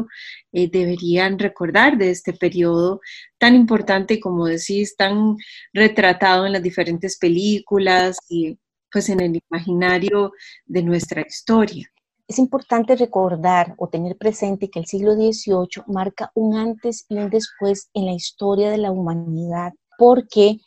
eh, 0.53 0.71
deberían 0.71 1.39
recordar 1.39 1.99
de 1.99 2.11
este 2.11 2.33
periodo 2.33 3.01
tan 3.39 3.55
importante, 3.55 4.21
como 4.21 4.47
decís, 4.47 4.97
tan 4.97 5.37
retratado 5.73 6.47
en 6.47 6.53
las 6.53 6.63
diferentes 6.63 7.19
películas 7.19 8.19
y 8.29 8.59
pues 8.93 9.09
en 9.09 9.21
el 9.21 9.41
imaginario 9.49 10.33
de 10.67 10.83
nuestra 10.83 11.23
historia. 11.23 11.89
Es 12.29 12.39
importante 12.39 12.95
recordar 12.97 13.75
o 13.79 13.89
tener 13.89 14.17
presente 14.17 14.71
que 14.71 14.79
el 14.79 14.87
siglo 14.87 15.15
XVIII 15.15 15.85
marca 15.89 16.31
un 16.35 16.57
antes 16.57 17.05
y 17.09 17.17
un 17.17 17.31
después 17.31 17.91
en 17.95 18.07
la 18.07 18.13
historia 18.13 18.71
de 18.71 18.79
la 18.79 18.91
humanidad, 18.91 19.73
porque 19.99 20.59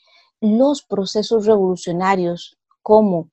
los 0.42 0.84
procesos 0.84 1.46
revolucionarios 1.46 2.58
como 2.82 3.32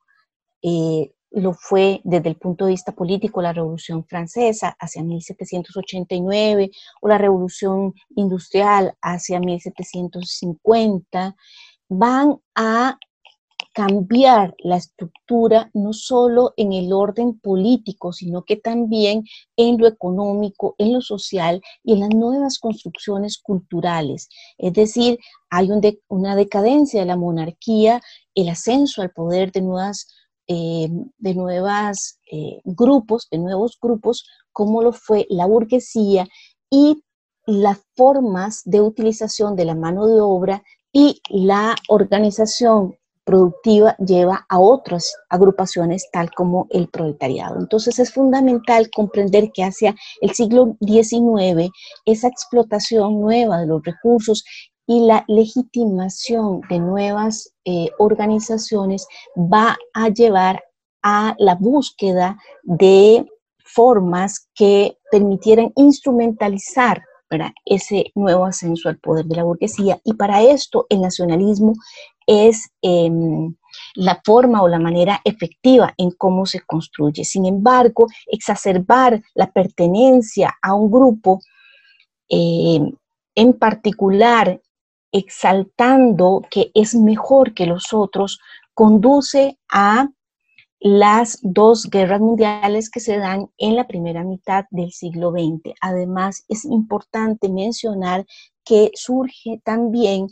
eh, 0.62 1.12
lo 1.32 1.54
fue 1.54 2.00
desde 2.04 2.28
el 2.28 2.36
punto 2.36 2.66
de 2.66 2.72
vista 2.72 2.92
político 2.92 3.42
la 3.42 3.52
Revolución 3.52 4.04
Francesa 4.04 4.76
hacia 4.78 5.02
1789 5.02 6.70
o 7.00 7.08
la 7.08 7.18
Revolución 7.18 7.94
Industrial 8.16 8.94
hacia 9.00 9.40
1750, 9.40 11.34
van 11.88 12.38
a 12.54 12.98
cambiar 13.72 14.54
la 14.58 14.76
estructura 14.76 15.70
no 15.72 15.92
solo 15.92 16.52
en 16.56 16.72
el 16.72 16.92
orden 16.92 17.38
político, 17.38 18.12
sino 18.12 18.44
que 18.44 18.56
también 18.56 19.24
en 19.56 19.78
lo 19.78 19.86
económico, 19.86 20.74
en 20.78 20.92
lo 20.92 21.00
social 21.00 21.62
y 21.82 21.94
en 21.94 22.00
las 22.00 22.10
nuevas 22.10 22.58
construcciones 22.58 23.38
culturales. 23.38 24.28
Es 24.58 24.74
decir, 24.74 25.18
hay 25.50 25.70
una 26.08 26.36
decadencia 26.36 27.00
de 27.00 27.06
la 27.06 27.16
monarquía, 27.16 28.02
el 28.34 28.48
ascenso 28.48 29.02
al 29.02 29.10
poder 29.10 29.52
de 29.52 29.62
nuevas 29.62 30.06
eh, 30.48 30.88
de 31.18 31.34
nuevos 31.34 32.18
eh, 32.30 32.60
grupos, 32.64 33.28
de 33.30 33.38
nuevos 33.38 33.78
grupos, 33.80 34.26
como 34.50 34.82
lo 34.82 34.92
fue 34.92 35.26
la 35.30 35.46
burguesía 35.46 36.26
y 36.68 37.02
las 37.46 37.78
formas 37.96 38.62
de 38.64 38.80
utilización 38.80 39.56
de 39.56 39.64
la 39.64 39.74
mano 39.74 40.06
de 40.06 40.20
obra 40.20 40.62
y 40.92 41.22
la 41.30 41.76
organización 41.88 42.96
productiva 43.24 43.96
lleva 43.98 44.46
a 44.48 44.58
otras 44.58 45.14
agrupaciones 45.28 46.08
tal 46.12 46.30
como 46.32 46.66
el 46.70 46.88
proletariado. 46.88 47.58
Entonces 47.58 47.98
es 47.98 48.12
fundamental 48.12 48.90
comprender 48.90 49.50
que 49.52 49.64
hacia 49.64 49.94
el 50.20 50.30
siglo 50.30 50.76
XIX 50.80 51.70
esa 52.04 52.28
explotación 52.28 53.20
nueva 53.20 53.60
de 53.60 53.66
los 53.66 53.82
recursos 53.82 54.44
y 54.86 55.06
la 55.06 55.24
legitimación 55.28 56.60
de 56.68 56.80
nuevas 56.80 57.52
eh, 57.64 57.88
organizaciones 57.98 59.06
va 59.36 59.76
a 59.94 60.08
llevar 60.08 60.62
a 61.02 61.34
la 61.38 61.54
búsqueda 61.54 62.38
de 62.62 63.26
formas 63.64 64.48
que 64.54 64.98
permitieran 65.10 65.72
instrumentalizar 65.76 67.02
ese 67.64 68.12
nuevo 68.14 68.44
ascenso 68.44 68.88
al 68.88 68.98
poder 68.98 69.24
de 69.26 69.36
la 69.36 69.44
burguesía. 69.44 70.00
Y 70.04 70.14
para 70.14 70.42
esto 70.42 70.86
el 70.88 71.00
nacionalismo 71.00 71.74
es 72.26 72.70
em, 72.82 73.54
la 73.94 74.20
forma 74.24 74.62
o 74.62 74.68
la 74.68 74.78
manera 74.78 75.20
efectiva 75.24 75.94
en 75.96 76.10
cómo 76.12 76.46
se 76.46 76.60
construye. 76.60 77.24
Sin 77.24 77.46
embargo, 77.46 78.06
exacerbar 78.26 79.22
la 79.34 79.50
pertenencia 79.50 80.54
a 80.62 80.74
un 80.74 80.90
grupo 80.90 81.40
em, 82.28 82.92
en 83.34 83.52
particular, 83.54 84.60
exaltando 85.10 86.42
que 86.50 86.70
es 86.74 86.94
mejor 86.94 87.54
que 87.54 87.66
los 87.66 87.92
otros, 87.92 88.40
conduce 88.74 89.58
a 89.70 90.08
las 90.84 91.38
dos 91.42 91.88
guerras 91.88 92.20
mundiales 92.20 92.90
que 92.90 92.98
se 92.98 93.16
dan 93.16 93.48
en 93.56 93.76
la 93.76 93.86
primera 93.86 94.24
mitad 94.24 94.64
del 94.70 94.90
siglo 94.90 95.30
XX. 95.30 95.74
Además, 95.80 96.44
es 96.48 96.64
importante 96.64 97.48
mencionar 97.48 98.26
que 98.64 98.90
surge 98.94 99.60
también 99.64 100.26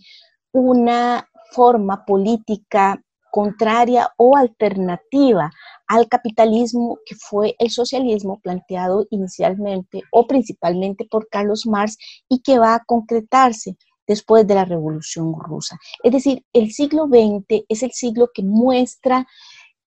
una 0.52 1.28
forma 1.52 2.04
política 2.04 3.00
contraria 3.30 4.12
o 4.16 4.36
alternativa 4.36 5.52
al 5.86 6.08
capitalismo 6.08 6.98
que 7.06 7.14
fue 7.14 7.54
el 7.60 7.70
socialismo 7.70 8.40
planteado 8.40 9.06
inicialmente 9.10 10.02
o 10.10 10.26
principalmente 10.26 11.06
por 11.08 11.28
Carlos 11.28 11.64
Marx 11.64 11.96
y 12.28 12.42
que 12.42 12.58
va 12.58 12.74
a 12.74 12.84
concretarse 12.84 13.76
después 14.10 14.44
de 14.44 14.56
la 14.56 14.64
Revolución 14.64 15.32
Rusa. 15.38 15.78
Es 16.02 16.10
decir, 16.10 16.44
el 16.52 16.72
siglo 16.72 17.06
XX 17.06 17.64
es 17.68 17.84
el 17.84 17.92
siglo 17.92 18.30
que 18.34 18.42
muestra 18.42 19.24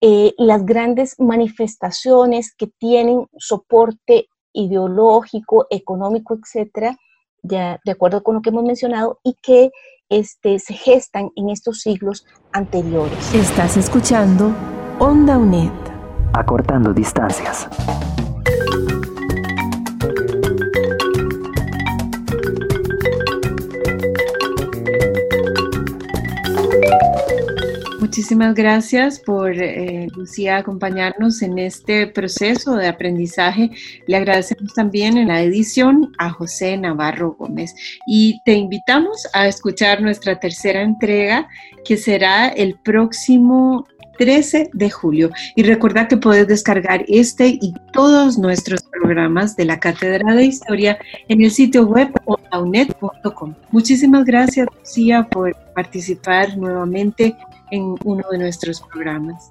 eh, 0.05 0.33
las 0.37 0.65
grandes 0.65 1.17
manifestaciones 1.17 2.53
que 2.53 2.67
tienen 2.67 3.25
soporte 3.37 4.27
ideológico, 4.51 5.65
económico, 5.69 6.35
etcétera, 6.35 6.97
de, 7.41 7.79
de 7.85 7.91
acuerdo 7.93 8.21
con 8.21 8.35
lo 8.35 8.41
que 8.41 8.49
hemos 8.49 8.65
mencionado, 8.65 9.21
y 9.23 9.35
que 9.41 9.71
este, 10.09 10.59
se 10.59 10.73
gestan 10.73 11.31
en 11.37 11.49
estos 11.49 11.79
siglos 11.79 12.25
anteriores. 12.51 13.33
Estás 13.33 13.77
escuchando 13.77 14.53
Onda 14.99 15.37
UNED. 15.37 15.71
Acortando 16.33 16.93
distancias. 16.93 17.69
Muchísimas 28.13 28.53
gracias 28.53 29.19
por, 29.19 29.59
eh, 29.59 30.07
Lucía, 30.15 30.57
acompañarnos 30.57 31.41
en 31.41 31.57
este 31.57 32.05
proceso 32.05 32.75
de 32.75 32.87
aprendizaje. 32.87 33.71
Le 34.05 34.17
agradecemos 34.17 34.71
también 34.75 35.17
en 35.17 35.29
la 35.29 35.41
edición 35.41 36.13
a 36.19 36.29
José 36.29 36.77
Navarro 36.77 37.31
Gómez 37.31 37.73
y 38.05 38.39
te 38.45 38.53
invitamos 38.53 39.27
a 39.33 39.47
escuchar 39.47 40.03
nuestra 40.03 40.39
tercera 40.39 40.83
entrega 40.83 41.47
que 41.83 41.97
será 41.97 42.49
el 42.49 42.75
próximo 42.75 43.87
13 44.19 44.69
de 44.73 44.91
julio. 44.91 45.31
Y 45.55 45.63
recuerda 45.63 46.07
que 46.07 46.17
puedes 46.17 46.47
descargar 46.47 47.03
este 47.07 47.47
y 47.47 47.73
todos 47.93 48.37
nuestros 48.37 48.83
programas 48.83 49.55
de 49.55 49.65
la 49.65 49.79
Cátedra 49.79 50.35
de 50.35 50.45
Historia 50.45 50.99
en 51.29 51.41
el 51.41 51.49
sitio 51.49 51.87
web 51.87 52.11
onaunet.com. 52.25 53.55
Muchísimas 53.71 54.23
gracias, 54.23 54.67
Lucía, 54.79 55.27
por 55.31 55.55
participar 55.73 56.55
nuevamente 56.59 57.35
en 57.73 57.95
uno 58.03 58.23
de 58.31 58.37
nuestros 58.37 58.81
programas. 58.81 59.49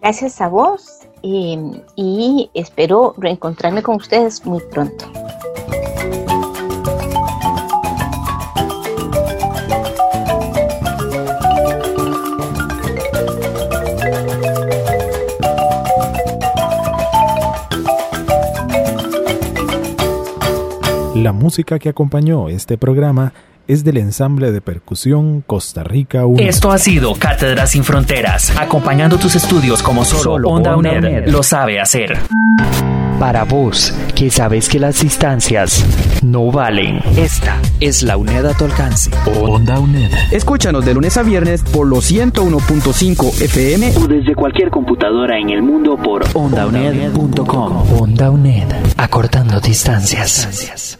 Gracias 0.00 0.40
a 0.40 0.46
vos 0.46 1.00
y 1.20 2.48
espero 2.54 3.14
reencontrarme 3.18 3.82
con 3.82 3.96
ustedes 3.96 4.46
muy 4.46 4.62
pronto. 4.70 5.04
La 21.16 21.32
música 21.32 21.80
que 21.80 21.88
acompañó 21.88 22.48
este 22.48 22.78
programa 22.78 23.32
es 23.68 23.84
del 23.84 23.96
ensamble 23.98 24.52
de 24.52 24.60
percusión 24.60 25.42
Costa 25.46 25.82
Rica 25.84 26.26
1. 26.26 26.42
Esto 26.42 26.70
ha 26.70 26.78
sido 26.78 27.14
Cátedras 27.14 27.70
sin 27.70 27.84
Fronteras, 27.84 28.56
acompañando 28.56 29.18
tus 29.18 29.34
estudios 29.36 29.82
como 29.82 30.04
solo, 30.04 30.48
Onda, 30.48 30.76
UNED, 30.76 31.28
lo 31.28 31.42
sabe 31.42 31.80
hacer. 31.80 32.18
Para 33.18 33.44
vos, 33.44 33.94
que 34.14 34.30
sabes 34.30 34.68
que 34.68 34.78
las 34.78 35.00
distancias 35.00 35.84
no 36.22 36.52
valen. 36.52 37.00
Esta 37.16 37.58
es 37.80 38.02
la 38.02 38.18
UNED 38.18 38.44
a 38.44 38.54
tu 38.54 38.66
alcance. 38.66 39.10
Onda 39.40 39.80
UNED. 39.80 40.10
Escúchanos 40.32 40.84
de 40.84 40.92
lunes 40.92 41.16
a 41.16 41.22
viernes 41.22 41.62
por 41.62 41.86
los 41.86 42.12
101.5 42.12 43.40
FM 43.40 43.94
o 43.96 44.06
desde 44.06 44.34
cualquier 44.34 44.70
computadora 44.70 45.38
en 45.38 45.48
el 45.48 45.62
mundo 45.62 45.96
por 45.96 46.24
ondauned.com. 46.34 48.00
Onda 48.00 48.30
UNED, 48.30 48.68
acortando 48.98 49.60
distancias. 49.60 50.98